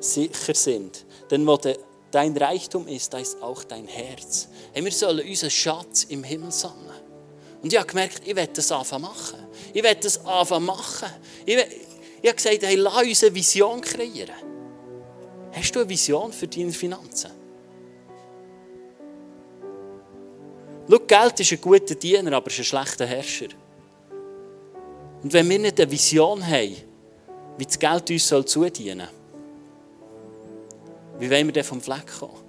sicher 0.00 0.54
sind. 0.54 1.04
Denn 1.30 1.46
wo 1.46 1.58
der 1.58 1.76
dein 2.10 2.34
Reichtum 2.34 2.88
ist, 2.88 3.12
da 3.12 3.18
ist 3.18 3.42
auch 3.42 3.64
dein 3.64 3.86
Herz. 3.86 4.48
Hey, 4.72 4.82
wir 4.82 4.92
sollen 4.92 5.28
unseren 5.28 5.50
Schatz 5.50 6.04
im 6.04 6.24
Himmel 6.24 6.52
sammeln. 6.52 7.04
Und 7.64 7.72
ich 7.72 7.78
habe 7.78 7.88
gemerkt, 7.88 8.22
ich 8.26 8.36
werde 8.36 8.52
das 8.52 8.70
anfangen 8.72 9.02
machen. 9.02 9.38
Ich 9.72 9.82
werde 9.82 10.00
das 10.02 10.24
anfangen 10.24 10.66
machen. 10.66 11.08
Ich, 11.46 11.56
will, 11.56 11.66
ich 12.24 12.30
habe 12.30 12.36
gesagt, 12.36 12.62
hey, 12.62 12.76
lass 12.76 13.02
uns 13.02 13.22
eine 13.22 13.34
Vision 13.34 13.82
kreieren. 13.82 14.34
Hast 15.52 15.76
du 15.76 15.80
eine 15.80 15.88
Vision 15.90 16.32
für 16.32 16.48
deine 16.48 16.72
Finanzen? 16.72 17.30
Schau, 20.88 20.98
Geld 21.00 21.40
ist 21.40 21.52
ein 21.52 21.60
guter 21.60 21.94
Diener, 21.94 22.32
aber 22.32 22.46
es 22.46 22.54
ist 22.54 22.60
ein 22.60 22.64
schlechter 22.64 23.04
Herrscher. 23.04 23.48
Und 25.22 25.34
wenn 25.34 25.46
wir 25.50 25.58
nicht 25.58 25.78
eine 25.78 25.90
Vision 25.90 26.42
haben, 26.46 26.76
wie 27.58 27.66
das 27.66 27.78
Geld 27.78 28.10
uns 28.10 28.26
zudienen 28.26 29.06
soll, 29.06 29.08
wie 31.20 31.30
wollen 31.30 31.46
wir 31.48 31.52
denn 31.52 31.64
vom 31.64 31.82
Fleck 31.82 32.06
kommen? 32.20 32.40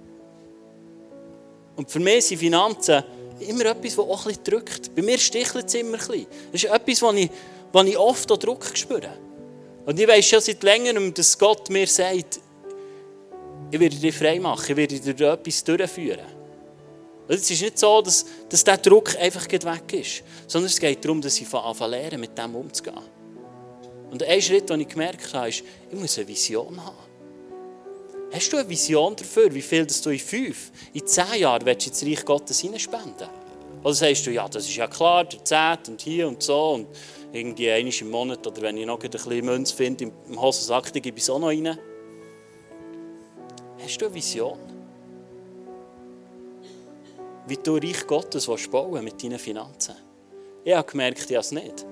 Und 1.76 1.90
für 1.90 2.00
mich 2.00 2.24
sind 2.24 2.38
Finanzen 2.38 3.04
immer 3.40 3.66
etwas, 3.66 3.94
das 3.94 3.98
auch 3.98 4.24
ein 4.24 4.28
bisschen 4.28 4.44
drückt. 4.44 4.94
Bei 4.94 5.02
mir 5.02 5.18
stichelt 5.18 5.66
es 5.66 5.74
immer 5.74 5.98
ein 5.98 6.06
bisschen. 6.06 6.26
Das 6.50 6.64
ist 6.64 6.70
etwas, 6.70 7.02
wo 7.02 7.12
ich, 7.12 7.30
wo 7.70 7.82
ich 7.82 7.98
oft 7.98 8.30
Druck 8.42 8.64
spüre. 8.72 9.25
Und 9.86 10.00
ich 10.00 10.08
weiß 10.08 10.26
schon 10.26 10.40
seit 10.40 10.62
längerem, 10.64 11.14
dass 11.14 11.38
Gott 11.38 11.70
mir 11.70 11.86
sagt, 11.86 12.40
ich 13.70 13.80
werde 13.80 13.96
dich 13.96 14.14
frei 14.14 14.40
machen, 14.40 14.64
ich 14.68 14.76
werde 14.76 14.98
dir 14.98 15.32
etwas 15.32 15.62
durchführen. 15.64 16.26
Es 17.28 17.50
ist 17.50 17.62
nicht 17.62 17.78
so, 17.78 18.02
dass, 18.02 18.24
dass 18.48 18.62
dieser 18.62 18.76
Druck 18.76 19.16
einfach 19.16 19.46
weg 19.50 19.92
ist, 19.92 20.22
sondern 20.46 20.66
es 20.66 20.78
geht 20.78 21.04
darum, 21.04 21.20
dass 21.20 21.40
ich 21.40 21.52
anfange 21.52 21.96
lernen, 21.96 22.20
mit 22.20 22.36
dem 22.36 22.54
umzugehen. 22.54 22.98
Und 24.10 24.22
ein 24.22 24.42
Schritt, 24.42 24.70
den 24.70 24.80
ich 24.80 24.88
gemerkt 24.88 25.32
habe, 25.34 25.48
ist, 25.48 25.62
ich 25.90 25.98
muss 25.98 26.18
eine 26.18 26.28
Vision 26.28 26.84
haben. 26.84 26.96
Hast 28.32 28.52
du 28.52 28.56
eine 28.56 28.68
Vision 28.68 29.14
dafür, 29.14 29.52
wie 29.54 29.62
viel 29.62 29.86
du 29.86 30.10
in 30.10 30.18
fünf, 30.18 30.70
in 30.92 31.06
zehn 31.06 31.40
Jahren 31.40 31.64
willst 31.64 31.86
du 31.86 31.90
ins 31.90 32.04
Reich 32.04 32.24
Gottes 32.24 32.60
hineinspenden? 32.60 33.28
Oder 33.82 33.94
sagst 33.94 34.26
du, 34.26 34.32
ja, 34.32 34.48
das 34.48 34.64
ist 34.64 34.76
ja 34.76 34.88
klar, 34.88 35.24
der 35.24 35.44
Zehnt 35.44 35.88
und 35.88 36.02
hier 36.02 36.26
und 36.26 36.42
so 36.42 36.72
und 36.74 36.88
irgendwie 37.36 37.70
einmal 37.70 37.94
im 38.00 38.10
Monat 38.10 38.46
oder 38.46 38.62
wenn 38.62 38.76
ich 38.76 38.86
noch 38.86 39.02
ein 39.02 39.10
bisschen 39.10 39.44
Münz 39.44 39.72
finde 39.72 40.04
im 40.28 40.40
Hosensack, 40.40 40.92
dann 40.92 41.02
gebe 41.02 41.16
ich 41.18 41.22
es 41.22 41.30
auch 41.30 41.38
noch 41.38 41.48
rein. 41.48 41.78
Hast 43.78 44.00
du 44.00 44.06
eine 44.06 44.14
Vision? 44.14 44.58
wie 47.46 47.56
du 47.56 47.76
Reich 47.76 48.06
Gottes 48.06 48.46
bauen 48.68 49.04
mit 49.04 49.22
deinen 49.22 49.38
Finanzen. 49.38 49.94
Ich 50.64 50.74
habe 50.74 50.90
gemerkt, 50.90 51.30
ich 51.30 51.36
habe 51.36 51.40
es 51.40 51.52
nicht. 51.52 51.86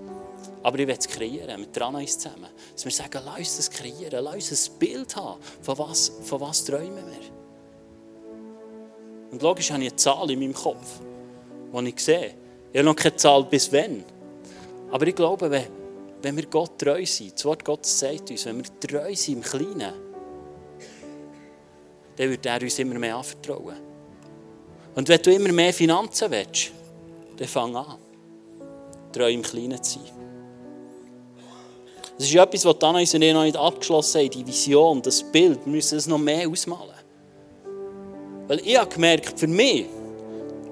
Aber 0.63 0.79
ich 0.79 0.87
will 0.87 0.97
es 0.99 1.07
kreieren, 1.07 1.61
mit 1.61 1.81
uns 1.81 2.19
zusammen. 2.19 2.49
Dass 2.73 2.85
wir 2.85 2.93
sagen, 2.93 3.21
lass 3.25 3.39
uns 3.39 3.57
das 3.59 3.71
kreieren, 3.71 4.25
lass 4.25 4.51
uns 4.51 4.71
ein 4.71 4.79
Bild 4.79 5.15
haben, 5.15 5.41
von 5.63 5.79
was, 5.79 6.13
von 6.23 6.41
was 6.41 6.65
träumen 6.65 7.05
wir. 7.07 7.31
Und 9.31 9.43
logisch 9.43 9.71
habe 9.71 9.83
ich 9.83 9.91
eine 9.91 9.97
Zahl 9.97 10.31
in 10.31 10.41
meinem 10.41 10.55
Kopf, 10.55 11.01
die 11.73 11.89
ich 11.89 12.01
sehe. 12.01 12.35
Ich 12.73 12.79
habe 12.79 12.89
noch 12.89 12.97
keine 12.97 13.17
Zahl 13.17 13.45
bis 13.45 13.73
wann. 13.73 14.05
Aber 14.95 15.09
ich 15.09 15.15
glaube, 15.17 15.51
wenn, 16.23 16.37
wir 16.37 16.47
Gott 16.47 16.79
treu 16.79 17.05
sind, 17.05 17.35
das 17.35 17.45
Wort 17.45 17.65
Gottes 17.65 17.99
sagt 17.99 18.31
uns, 18.31 18.47
wenn 18.47 18.59
wir 18.59 18.65
treu 18.79 19.13
sind 19.13 19.39
im 19.39 19.43
Kleinen, 19.43 19.93
dann 22.15 22.31
wird 22.31 22.47
er 22.47 22.63
uns 22.63 22.79
immer 22.79 22.97
mehr 22.97 23.17
anvertrauen. 23.17 23.75
Und 24.95 25.09
wenn 25.09 25.21
du 25.21 25.33
immer 25.33 25.51
mehr 25.51 25.75
Finanzen 25.75 26.31
willst, 26.31 26.71
dann 27.37 27.49
fang 27.49 27.75
an, 27.75 27.97
treu 29.13 29.33
im 29.33 29.43
Kleinen 29.43 29.83
zu 29.83 29.99
sein. 29.99 30.11
Das 32.17 32.29
ist 32.29 32.35
etwas, 32.37 32.65
was 32.65 32.81
Anna 32.81 33.01
und 33.01 33.03
ich 33.03 33.33
noch 33.35 33.43
nicht 33.43 33.57
abgeschlossen 33.57 34.21
haben, 34.21 34.31
die 34.31 34.47
Vision, 34.47 35.03
das 35.03 35.25
Bild. 35.25 35.59
Wir 35.65 35.73
müssen 35.73 35.99
es 35.99 36.07
noch 36.07 36.19
mehr 36.19 36.49
ausmalen. 36.49 36.95
Weil 38.47 38.61
ich 38.61 38.79
habe 38.79 38.95
gemerkt, 38.95 39.41
für 39.41 39.49
mich, 39.49 39.87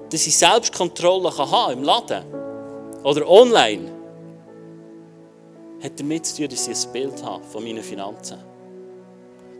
dass 0.09 0.25
ich 0.25 0.37
Selbstkontrolle 0.37 1.37
haben 1.37 1.51
kann 1.51 1.73
im 1.73 1.83
Laden 1.83 2.23
oder 3.03 3.29
online, 3.29 3.92
hat 5.83 5.99
damit 5.99 6.25
zu 6.25 6.37
tun, 6.37 6.47
dass 6.47 6.67
ich 6.67 6.87
ein 6.87 6.93
Bild 6.93 7.23
habe 7.23 7.43
von 7.43 7.63
meinen 7.63 7.83
Finanzen. 7.83 8.37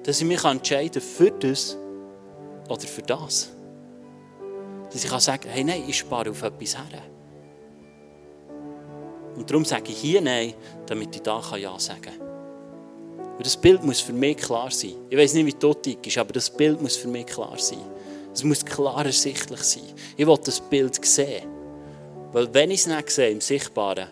Dass 0.03 0.21
ich 0.21 0.27
mich 0.27 0.43
entscheiden 0.43 0.93
kann 0.93 1.01
für 1.01 1.31
das 1.31 1.77
oder 2.69 2.81
für 2.81 3.01
das. 3.01 3.49
Dass 4.91 5.03
ich 5.03 5.09
kann 5.09 5.39
hey, 5.49 5.63
nein, 5.63 5.83
ich 5.88 5.97
spare 5.97 6.29
auf 6.29 6.41
etwas 6.41 6.77
her. 6.77 7.01
Und 9.36 9.49
darum 9.49 9.65
sage 9.65 9.91
ich 9.91 9.97
hier 9.97 10.21
Nein, 10.21 10.53
damit 10.86 11.15
ich 11.15 11.21
da 11.23 11.41
Ja 11.57 11.77
sagen 11.79 12.01
kann. 12.01 12.21
Und 13.36 13.45
das 13.45 13.57
Bild 13.57 13.83
muss 13.83 13.99
für 13.99 14.13
mich 14.13 14.38
klar 14.38 14.69
sein. 14.69 14.93
Ich 15.09 15.17
weiß 15.17 15.33
nicht, 15.33 15.45
wie 15.47 15.53
du 15.53 15.73
ist, 16.05 16.17
aber 16.19 16.33
das 16.33 16.51
Bild 16.51 16.79
muss 16.81 16.95
für 16.95 17.07
mich 17.07 17.25
klar 17.25 17.57
sein. 17.57 17.79
Es 18.31 18.43
muss 18.43 18.63
klar 18.63 19.05
ersichtlich 19.05 19.62
sein. 19.62 19.83
Ich 20.15 20.27
will 20.27 20.38
das 20.43 20.59
Bild 20.59 21.03
sehen. 21.03 21.47
Weil 22.31 22.53
wenn 22.53 22.69
ich 22.71 22.81
es 22.81 22.88
nicht 22.88 23.09
sehe, 23.09 23.31
im 23.31 23.41
Sichtbaren, 23.41 24.09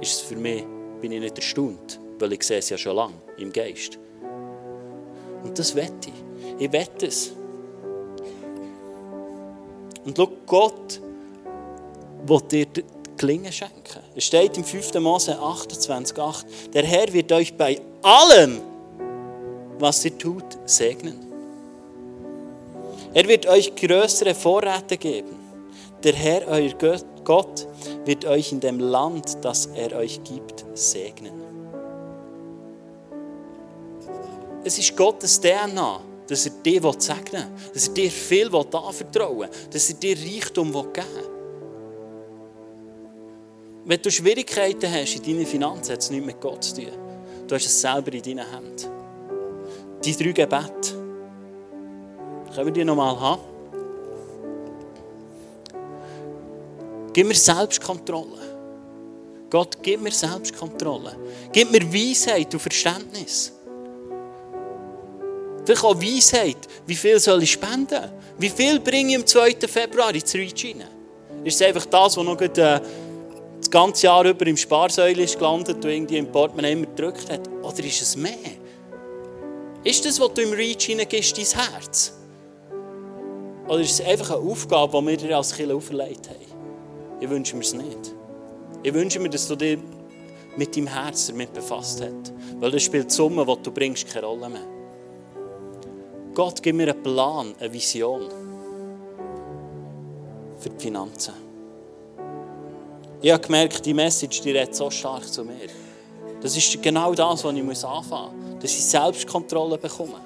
ist 0.00 0.14
es 0.14 0.20
für 0.20 0.36
mich, 0.36 0.64
bin 1.00 1.12
ich 1.12 1.20
nicht 1.20 1.36
erstaunt. 1.36 2.00
Weil 2.18 2.32
ich 2.32 2.42
sehe 2.42 2.58
es 2.58 2.70
ja 2.70 2.78
schon 2.78 2.96
lange, 2.96 3.14
im 3.38 3.52
Geist. 3.52 3.98
Und 5.44 5.58
das 5.58 5.74
wette 5.74 6.08
ich. 6.08 6.64
Ich 6.64 6.72
wette 6.72 7.06
es. 7.06 7.32
Und 10.04 10.16
schau, 10.16 10.28
Gott 10.46 11.00
will 12.26 12.40
dir 12.50 12.66
Klingen 13.16 13.52
schenken. 13.52 14.00
Es 14.14 14.24
steht 14.24 14.56
im 14.58 14.64
5. 14.64 14.94
Mose 15.00 15.38
28,8. 15.38 16.44
Der 16.74 16.84
Herr 16.84 17.10
wird 17.12 17.32
euch 17.32 17.56
bei 17.56 17.80
allem, 18.02 18.60
was 19.78 20.04
ihr 20.04 20.16
tut, 20.18 20.44
segnen. 20.66 21.26
Er 23.14 23.26
wird 23.26 23.46
euch 23.46 23.74
größere 23.74 24.34
Vorräte 24.34 24.98
geben. 24.98 25.34
Der 26.04 26.12
Herr, 26.12 26.46
euer 26.48 26.72
Gott, 27.24 27.66
wird 28.04 28.26
euch 28.26 28.52
in 28.52 28.60
dem 28.60 28.78
Land, 28.78 29.38
das 29.42 29.66
er 29.74 29.96
euch 29.96 30.22
gibt, 30.22 30.65
segnen. 30.76 31.32
Es 34.64 34.78
ist 34.78 34.96
Gottes 34.96 35.40
DNA, 35.40 36.00
dass 36.26 36.46
er 36.46 36.52
dir 36.52 36.80
segnen 36.98 37.44
will, 37.54 37.72
dass 37.72 37.88
er 37.88 37.94
dir 37.94 38.10
viel 38.10 38.54
anvertrauen 38.54 39.38
will, 39.38 39.48
dass 39.70 39.90
er 39.90 39.96
dir 39.96 40.16
Reichtum 40.16 40.72
geben 40.72 40.92
will. 40.94 41.30
Wenn 43.84 44.02
du 44.02 44.10
Schwierigkeiten 44.10 44.92
hast 44.92 45.14
in 45.14 45.22
deinen 45.22 45.46
Finanzen, 45.46 45.92
hat 45.92 46.00
es 46.00 46.10
nichts 46.10 46.26
mit 46.26 46.40
Gott 46.40 46.64
zu 46.64 46.74
tun. 46.74 46.90
Du 47.46 47.54
hast 47.54 47.66
es 47.66 47.80
selber 47.80 48.12
in 48.12 48.22
deinen 48.22 48.50
Händen. 48.50 48.90
Die 50.04 50.16
drei 50.16 50.32
Gebete. 50.32 51.06
Können 52.52 52.66
wir 52.66 52.72
die 52.72 52.84
nochmal 52.84 53.20
haben? 53.20 53.42
Gib 57.12 57.28
mir 57.28 57.34
Selbstkontrolle. 57.34 58.45
Gott, 59.48 59.78
gib 59.82 60.00
mir 60.00 60.10
Selbstkontrolle. 60.10 61.16
Gib 61.52 61.70
mir 61.70 61.82
Weisheit 61.92 62.52
und 62.52 62.60
Verständnis. 62.60 63.52
Vielleicht 65.64 65.84
auch 65.84 66.00
Weisheit. 66.00 66.56
Wie 66.86 66.94
viel 66.94 67.18
soll 67.20 67.42
ich 67.42 67.52
spenden? 67.52 68.10
Wie 68.38 68.50
viel 68.50 68.80
bringe 68.80 69.10
ich 69.10 69.16
am 69.16 69.26
2. 69.26 69.56
Februar 69.68 70.14
ins 70.14 70.34
Reach 70.34 70.64
rein? 70.64 70.84
Ist 71.44 71.60
es 71.60 71.66
einfach 71.66 71.86
das, 71.86 72.16
was 72.16 72.24
noch 72.24 72.36
gut, 72.36 72.58
äh, 72.58 72.80
das 73.58 73.70
ganze 73.70 74.06
Jahr 74.06 74.24
über 74.24 74.46
im 74.46 74.56
Sparsäule 74.56 75.22
ist 75.22 75.38
gelandet 75.38 75.76
und 75.76 75.90
irgendwie 75.90 76.18
im 76.18 76.30
Portemonnaie 76.30 76.72
immer 76.72 76.86
gedrückt 76.86 77.30
hat? 77.30 77.48
Oder 77.62 77.84
ist 77.84 78.02
es 78.02 78.16
mehr? 78.16 78.32
Ist 79.84 80.04
das, 80.04 80.20
was 80.20 80.34
du 80.34 80.42
im 80.42 80.52
Reach 80.52 80.86
hineingibst, 80.86 81.38
dein 81.38 81.62
Herz? 81.62 82.12
Oder 83.68 83.80
ist 83.80 84.00
es 84.00 84.06
einfach 84.06 84.30
eine 84.30 84.40
Aufgabe, 84.40 85.00
die 85.00 85.06
wir 85.06 85.16
dir 85.16 85.36
als 85.36 85.54
Kind 85.54 85.72
auferlegt 85.72 86.28
haben? 86.28 87.20
Ich 87.20 87.30
wünsche 87.30 87.56
mir 87.56 87.62
es 87.62 87.72
nicht. 87.72 88.15
Ich 88.86 88.94
wünsche 88.94 89.18
mir, 89.18 89.28
dass 89.28 89.48
du 89.48 89.56
dich 89.56 89.80
mit 90.56 90.76
deinem 90.76 90.86
Herz 90.86 91.26
damit 91.26 91.52
befasst 91.52 92.00
hast. 92.00 92.32
Weil 92.60 92.70
das 92.70 92.84
spielt 92.84 93.10
die 93.10 93.14
Summe, 93.14 93.44
die 93.44 93.62
du 93.64 93.72
bringst, 93.72 94.06
keine 94.06 94.26
Rolle 94.26 94.48
mehr. 94.48 94.64
Gott, 96.32 96.62
gib 96.62 96.76
mir 96.76 96.92
einen 96.92 97.02
Plan, 97.02 97.52
eine 97.58 97.72
Vision 97.72 98.28
für 100.56 100.70
die 100.70 100.78
Finanzen. 100.78 101.34
Ich 103.20 103.32
habe 103.32 103.42
gemerkt, 103.42 103.84
die 103.84 103.92
Message 103.92 104.40
die 104.42 104.52
redet 104.52 104.76
so 104.76 104.88
stark 104.88 105.24
zu 105.24 105.44
mir. 105.44 105.66
Das 106.40 106.56
ist 106.56 106.80
genau 106.80 107.12
das, 107.12 107.42
was 107.42 107.52
ich 107.52 107.84
anfangen 107.84 108.46
muss. 108.46 108.62
Dass 108.62 108.70
ich 108.70 108.84
Selbstkontrolle 108.84 109.78
bekomme. 109.78 110.20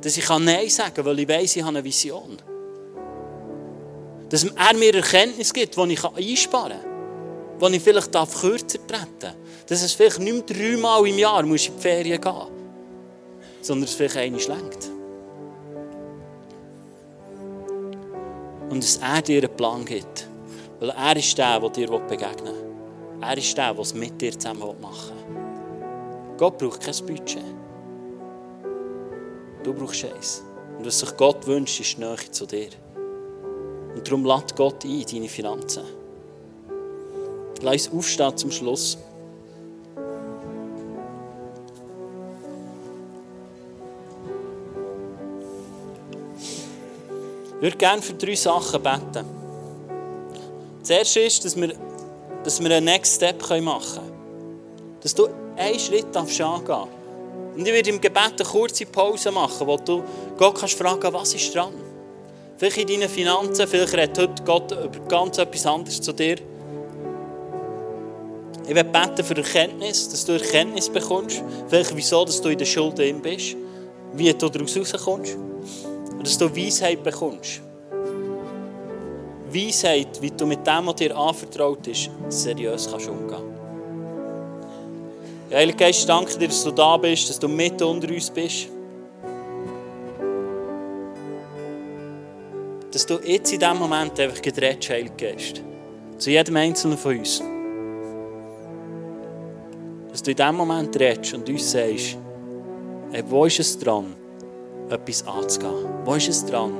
Dass 0.00 0.16
ich 0.16 0.28
Nein 0.28 0.68
sagen 0.68 0.92
kann, 0.92 1.04
weil 1.04 1.20
ich 1.20 1.28
weiß, 1.28 1.54
ich 1.54 1.62
habe 1.62 1.68
eine 1.68 1.84
Vision. 1.84 2.49
Dass 4.30 4.44
er 4.44 4.74
mir 4.74 4.94
Erkenntnis 4.94 5.52
gibt, 5.52 5.76
die 5.76 5.92
ich 5.92 6.04
einsparen 6.04 6.80
kann. 7.60 7.72
Die 7.72 7.76
ich 7.76 7.82
vielleicht 7.82 8.12
kürzer 8.12 8.86
treten 8.86 9.18
darf. 9.18 9.34
Dass 9.66 9.82
es 9.82 9.92
vielleicht 9.92 10.20
nicht 10.20 10.48
mehr 10.48 10.56
dreimal 10.56 11.06
im 11.06 11.18
Jahr 11.18 11.42
muss 11.42 11.66
in 11.66 11.74
die 11.76 11.82
Ferien 11.82 12.20
gehen 12.20 12.60
sondern 13.62 13.84
es 13.84 13.94
vielleicht 13.94 14.16
eine 14.16 14.36
lenkt. 14.36 14.90
Und 18.70 18.82
dass 18.82 18.96
er 18.98 19.22
dir 19.22 19.42
einen 19.42 19.56
Plan 19.56 19.84
gibt. 19.84 20.28
Weil 20.78 20.90
er 20.90 21.16
ist 21.16 21.36
der, 21.36 21.60
der 21.60 21.70
dir 21.70 21.88
begegnen 21.88 22.54
will. 22.54 23.20
Er 23.20 23.36
ist 23.36 23.56
der, 23.56 23.74
der 23.74 23.82
es 23.82 23.94
mit 23.94 24.20
dir 24.20 24.32
zusammen 24.32 24.80
machen 24.80 25.16
will. 25.28 26.36
Gott 26.38 26.56
braucht 26.56 26.80
kein 26.80 27.06
Budget. 27.06 27.42
Du 29.62 29.74
brauchst 29.74 30.04
eins. 30.04 30.42
Und 30.78 30.86
was 30.86 31.00
sich 31.00 31.14
Gott 31.16 31.46
wünscht, 31.46 31.80
ist 31.80 31.96
die 31.96 32.00
Nähe 32.00 32.30
zu 32.30 32.46
dir. 32.46 32.70
Und 33.94 34.06
darum 34.06 34.24
lädt 34.24 34.56
Gott 34.56 34.84
ein 34.84 34.90
in 34.90 35.06
deine 35.06 35.28
Finanzen. 35.28 35.82
Lass 37.62 37.88
uns 37.88 37.96
aufstehen 37.96 38.36
zum 38.36 38.50
Schluss. 38.50 38.96
Ich 47.56 47.62
würde 47.62 47.76
gerne 47.76 48.00
für 48.00 48.14
drei 48.14 48.34
Sachen 48.34 48.82
beten. 48.82 49.26
Das 50.80 50.90
erste 50.90 51.20
ist, 51.20 51.44
dass 51.44 51.56
wir, 51.56 51.74
dass 52.42 52.58
wir 52.58 52.74
einen 52.74 52.86
Next 52.86 53.16
Step 53.16 53.42
machen 53.62 53.94
können. 53.96 54.98
Dass 55.02 55.14
du 55.14 55.28
einen 55.56 55.78
Schritt 55.78 56.16
angehen 56.16 56.64
darfst. 56.66 57.00
Und 57.54 57.66
ich 57.66 57.72
werde 57.72 57.90
im 57.90 58.00
Gebet 58.00 58.40
eine 58.40 58.48
kurze 58.48 58.86
Pause 58.86 59.30
machen, 59.30 59.66
wo 59.66 59.76
du 59.76 60.02
Gott 60.38 60.58
kannst 60.58 60.78
fragen, 60.78 61.12
was 61.12 61.34
ist 61.34 61.54
dran? 61.54 61.89
Vielleicht 62.60 62.76
in 62.76 62.88
deinen 62.88 63.08
Finanzen, 63.08 63.66
vielleicht 63.66 63.94
redet 63.94 64.18
heute 64.18 64.42
Gott 64.44 64.70
über 64.72 65.08
ganz 65.08 65.38
etwas 65.38 65.64
anderes 65.64 65.98
zu 65.98 66.12
dir. 66.12 66.36
Ich 68.68 68.74
werde 68.74 68.90
beten 68.90 69.24
für 69.24 69.34
Erkenntnis, 69.34 70.10
dass 70.10 70.26
du 70.26 70.32
Erkenntnis 70.32 70.90
bekommst. 70.90 71.42
Vielleicht 71.68 71.96
wieso, 71.96 72.22
dass 72.22 72.38
du 72.38 72.50
in 72.50 72.58
der 72.58 72.66
Schuld 72.66 72.96
bist. 73.22 73.56
Wie 74.12 74.30
du 74.34 74.48
daraus 74.50 74.76
rauskommst. 74.76 75.36
Und 75.36 76.22
dass 76.22 76.36
du 76.36 76.54
Weisheit 76.54 77.02
bekommst. 77.02 77.62
Weisheit, 79.50 80.20
wie 80.20 80.30
du 80.30 80.44
mit 80.44 80.66
dem, 80.66 80.86
was 80.86 80.96
dir 80.96 81.16
anvertraut 81.16 81.86
ist, 81.86 82.10
seriös 82.28 82.90
kannst 82.90 83.08
umgehen 83.08 83.42
ja, 85.48 85.56
Heilige 85.56 85.78
Geist, 85.78 86.06
danke 86.06 86.36
dir, 86.36 86.48
dass 86.48 86.62
du 86.62 86.72
da 86.72 86.98
bist, 86.98 87.30
dass 87.30 87.38
du 87.38 87.48
mit 87.48 87.80
unter 87.80 88.08
uns 88.10 88.30
bist. 88.30 88.68
Dass 92.92 93.06
du 93.06 93.18
jetzt 93.22 93.52
in 93.52 93.60
diesem 93.60 93.78
Moment 93.78 94.18
einfach 94.18 94.42
gedreht 94.42 94.88
Heilige 94.90 95.14
Geist. 95.16 95.62
Zu 96.18 96.30
jedem 96.30 96.56
Einzelnen 96.56 96.98
von 96.98 97.18
uns. 97.18 97.42
Dass 100.10 100.22
du 100.22 100.32
in 100.32 100.36
diesem 100.36 100.56
Moment 100.56 100.98
redest 100.98 101.34
und 101.34 101.48
uns 101.48 101.70
sagst, 101.70 102.18
hey, 103.12 103.22
wo 103.28 103.44
ist 103.44 103.60
es 103.60 103.78
dran, 103.78 104.14
etwas 104.88 105.26
anzugehen? 105.26 105.86
Wo 106.04 106.14
ist 106.14 106.28
es 106.28 106.44
dran, 106.44 106.72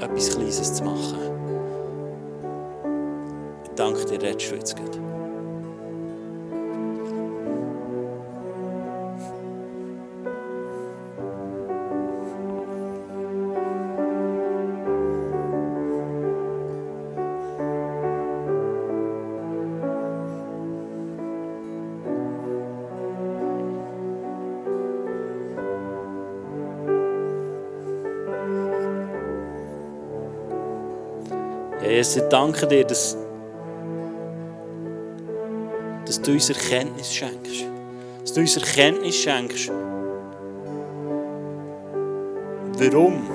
etwas 0.00 0.30
Kleines 0.30 0.74
zu 0.74 0.84
machen. 0.84 1.18
Ich 3.64 3.70
danke 3.76 4.04
dir, 4.04 4.22
redest 4.22 4.50
du 4.50 4.54
jetzt 4.54 4.76
gut. 4.76 5.03
Jesus, 31.94 32.16
ich 32.16 32.22
danke 32.28 32.66
dir, 32.66 32.84
dass, 32.84 33.16
dass 36.04 36.20
du 36.20 36.32
uns 36.32 36.48
Erkenntnis 36.48 37.14
schenkst. 37.14 37.66
Dass 38.20 38.32
du 38.32 38.40
uns 38.40 38.56
Erkenntnis 38.56 39.14
schenkst, 39.14 39.70
warum 42.78 43.30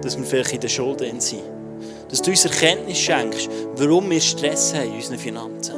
dass 0.00 0.16
wir 0.16 0.24
vielleicht 0.24 0.54
in 0.54 0.60
der 0.60 0.68
Schuld 0.68 1.00
sind. 1.00 1.42
Dass 2.08 2.22
du 2.22 2.30
uns 2.30 2.46
Erkenntnis 2.46 2.96
schenkst, 2.96 3.50
warum 3.76 4.08
wir 4.08 4.20
Stress 4.22 4.72
haben 4.74 4.88
in 4.88 4.94
unseren 4.94 5.18
Finanzen. 5.18 5.74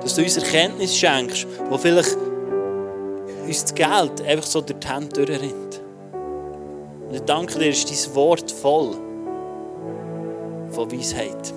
Dass 0.00 0.14
du 0.14 0.22
uns 0.22 0.38
Erkenntnis 0.38 0.96
schenkst, 0.96 1.46
wo 1.68 1.76
vielleicht 1.76 2.16
uns 3.46 3.64
das 3.64 3.74
Geld 3.74 4.22
einfach 4.26 4.46
so 4.46 4.62
durch 4.62 4.78
die 4.78 4.88
Hände 4.88 5.08
durchrinnt. 5.26 5.82
Und 7.06 7.14
ich 7.14 7.22
danke 7.22 7.58
dir, 7.58 7.68
ist 7.68 7.90
dein 7.90 8.14
Wort 8.14 8.50
voll 8.50 9.07
von 10.78 10.92
Weisheit. 10.92 11.52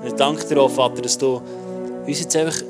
Und 0.00 0.06
ich 0.06 0.12
danke 0.14 0.46
dir 0.46 0.60
auch, 0.60 0.70
Vater, 0.70 1.00
dass 1.00 1.16
du 1.16 1.40
uns 2.06 2.20
jetzt 2.20 2.36
einfach 2.36 2.60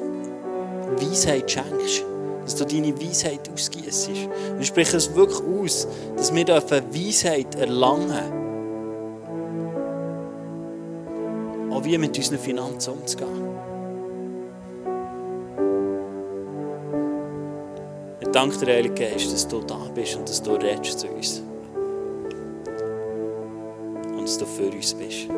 Weisheit 0.99 1.51
schenkst. 1.51 2.05
Dass 2.45 2.55
du 2.55 2.65
deine 2.65 2.97
Weisheit 3.01 3.51
ausgießt. 3.53 4.09
Und 4.53 4.61
ich 4.61 4.69
spreche 4.69 4.97
es 4.97 5.12
wirklich 5.15 5.41
aus, 5.41 5.89
dass 6.17 6.33
wir 6.33 6.45
dürfen 6.45 6.83
Weisheit 6.95 7.57
erlangen 7.57 8.45
auch 11.73 11.85
wie 11.85 11.99
mit 11.99 12.17
unseren 12.17 12.39
Finanzen 12.39 12.95
umzugehen. 12.95 13.29
Ich 18.21 18.29
danke 18.29 18.57
dir, 18.65 18.73
Heilige 18.73 18.95
Geist, 18.95 19.31
dass 19.31 19.47
du 19.47 19.61
da 19.61 19.77
bist 19.95 20.17
und 20.17 20.29
dass 20.29 20.41
du 20.41 20.53
redest 20.53 21.01
zu 21.01 21.09
uns 21.09 21.43
dass 24.27 24.39
du 24.39 24.45
für 24.45 24.65
uns 24.65 24.93
bist. 24.93 25.31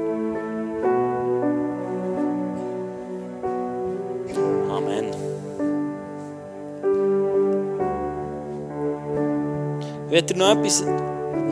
Amen. 4.70 5.12
Ich 10.11 10.24
dir 10.24 10.38
noch 10.38 10.53
etwas 10.53 10.83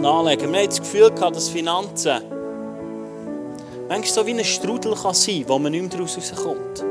nachlegen. 0.00 0.50
Wir 0.50 0.60
haben 0.60 0.66
das 0.66 0.80
Gefühl 0.80 1.10
dass 1.10 1.50
Finanzen 1.50 2.22
manchmal 3.86 4.06
so 4.06 4.26
wie 4.26 4.32
ein 4.32 4.42
Strudel 4.42 4.94
kann 4.94 5.12
sein 5.12 5.40
kann, 5.40 5.48
wo 5.50 5.58
man 5.58 5.72
nicht 5.72 5.82
mehr 5.82 5.90
daraus 5.90 6.16
rauskommt. 6.16 6.82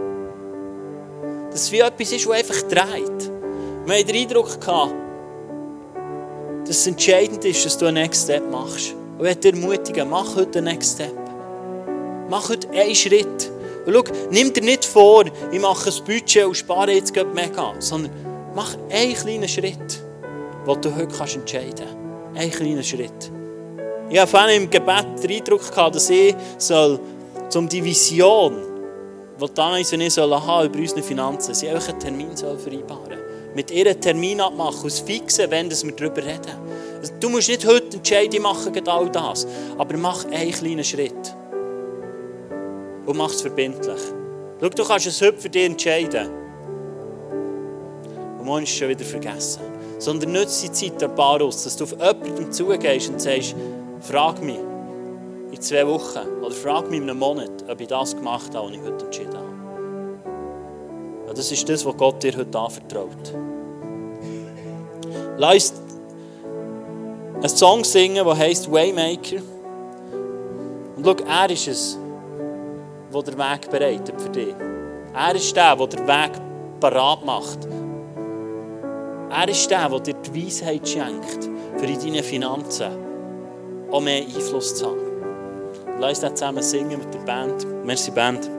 Dass 1.49 1.61
es 1.61 1.71
wie 1.71 1.79
etwas 1.79 2.11
ist, 2.11 2.23
das 2.23 2.31
einfach 2.31 2.61
dreht. 2.61 3.31
Wir 3.85 3.95
haben 3.95 4.07
den 4.07 4.15
Eindruck 4.15 4.59
dass 4.59 4.91
es 6.77 6.85
entscheidend 6.85 7.43
ist, 7.45 7.65
dass 7.65 7.79
du 7.79 7.87
einen 7.87 7.95
Next 7.95 8.25
Step 8.25 8.47
machst. 8.51 8.95
Und 9.17 9.25
ich 9.25 9.39
dir 9.39 9.53
ermutigen, 9.53 10.09
mach 10.09 10.35
heute 10.35 10.51
den 10.51 10.65
Next 10.65 10.95
Step. 10.95 11.13
Mach 12.29 12.49
heute 12.49 12.69
einen 12.69 12.95
Schritt. 12.95 13.51
Und 13.85 13.93
schau, 13.93 14.03
nimm 14.31 14.51
dir 14.51 14.63
nicht 14.63 14.83
vor, 14.83 15.25
ich 15.51 15.61
mache 15.61 15.89
ein 15.89 16.03
Budget 16.05 16.45
und 16.45 16.55
spare 16.55 16.91
jetzt 16.91 17.15
mega, 17.15 17.73
sondern 17.79 18.11
mach 18.53 18.75
einen 18.89 19.13
kleinen 19.13 19.47
Schritt, 19.47 20.01
den 20.67 20.81
du 20.81 20.95
heute 20.95 21.15
kannst 21.15 21.35
entscheiden 21.35 21.75
kannst. 21.77 22.41
Einen 22.41 22.51
kleinen 22.51 22.83
Schritt. 22.83 23.31
Ich 24.09 24.19
habe 24.19 24.29
vorhin 24.29 24.63
im 24.63 24.69
Gebet 24.69 25.05
den 25.23 25.31
Eindruck 25.31 25.69
gehabt, 25.69 25.95
dass 25.95 26.09
ich 26.09 26.35
soll, 26.57 26.99
um 27.55 27.69
die 27.69 27.83
Vision, 27.83 28.55
die 29.39 29.47
Tanais 29.49 29.93
und 29.93 30.01
ich 30.01 30.17
haben 30.17 30.65
über 30.65 30.79
unsere 30.79 31.01
Finanzen, 31.01 31.53
sie 31.53 31.69
einen 31.69 31.99
Termin 31.99 32.35
vereinbaren 32.35 32.85
soll. 32.85 33.53
Mit 33.55 33.71
ihr 33.71 33.87
einen 33.87 34.01
Termin 34.01 34.41
abmachen, 34.41 34.85
aus 34.85 34.99
fixen, 34.99 35.49
wenn 35.49 35.71
wir 35.71 35.91
darüber 35.93 36.17
reden. 36.17 36.64
Du 37.19 37.29
musst 37.29 37.49
nicht 37.49 37.65
heute 37.65 37.97
entscheiden, 37.97 38.41
machen 38.41 38.87
all 38.87 39.09
das. 39.09 39.47
Aber 39.77 39.97
mach 39.97 40.25
einen 40.25 40.51
kleinen 40.51 40.83
Schritt. 40.83 41.35
Und 43.05 43.17
mach 43.17 43.31
es 43.31 43.41
verbindlich. 43.41 44.01
Schau, 44.59 44.69
du 44.69 44.83
kannst 44.83 45.07
es 45.07 45.21
heute 45.21 45.37
für 45.37 45.49
dich 45.49 45.65
entscheiden. 45.65 46.29
Und 48.39 48.45
morgen 48.45 48.63
ist 48.63 48.71
es 48.71 48.77
schon 48.77 48.89
wieder 48.89 49.05
vergessen. 49.05 49.61
Sondern 49.99 50.31
nutze 50.33 50.67
die 50.67 50.71
Zeit 50.71 51.15
paar 51.15 51.41
aus, 51.41 51.63
dass 51.63 51.77
du 51.77 51.83
auf 51.85 51.91
jemanden 51.91 52.51
zugehst 52.51 53.09
und 53.09 53.21
sagst, 53.21 53.55
frag 54.01 54.41
mich 54.41 54.59
in 55.51 55.61
zwei 55.61 55.87
Wochen 55.87 56.27
oder 56.41 56.51
frag 56.51 56.89
mich 56.89 56.99
in 56.99 57.09
einem 57.09 57.19
Monat, 57.19 57.63
ob 57.69 57.79
ich 57.79 57.87
das 57.87 58.15
gemacht 58.15 58.53
habe, 58.53 58.67
was 58.67 58.75
ich 58.75 58.81
heute 58.81 59.05
entschieden 59.05 59.37
habe. 59.37 59.55
Das 61.35 61.51
ist 61.51 61.67
das, 61.67 61.85
was 61.85 61.97
Gott 61.97 62.23
dir 62.23 62.35
heute 62.35 62.57
anvertraut. 62.57 63.33
Lass 65.37 65.73
einen 67.45 67.57
Song 67.57 67.83
singen, 67.83 68.25
der 68.25 68.37
heißt 68.37 68.71
Waymaker. 68.71 69.41
Und 70.95 71.05
schau, 71.05 71.15
er 71.27 71.49
ist 71.51 71.67
es, 71.67 71.99
der 73.13 73.21
den 73.21 73.37
Weg 73.37 73.69
bereitet 73.69 74.19
für 74.19 74.29
dich. 74.29 74.55
Er 75.13 75.35
ist 75.35 75.55
der, 75.55 75.75
der 75.75 75.87
den 75.87 76.07
Weg 76.07 76.31
parat 76.79 77.23
macht. 77.23 77.59
Er 79.29 79.47
ist 79.47 79.69
der, 79.69 79.89
der 79.89 79.99
dir 79.99 80.13
die 80.15 80.45
Weisheit 80.45 80.87
schenkt, 80.87 81.49
für 81.77 81.85
in 81.85 81.99
deinen 81.99 82.23
Finanzen 82.23 82.91
auch 83.91 84.01
mehr 84.01 84.21
Einfluss 84.21 84.75
zu 84.75 84.87
haben. 84.87 84.99
Lass 85.99 86.23
uns 86.23 86.39
zusammen 86.39 86.63
singen 86.63 86.99
mit 86.99 87.13
der 87.13 87.19
Band. 87.19 87.85
Merci, 87.85 88.11
Band. 88.11 88.49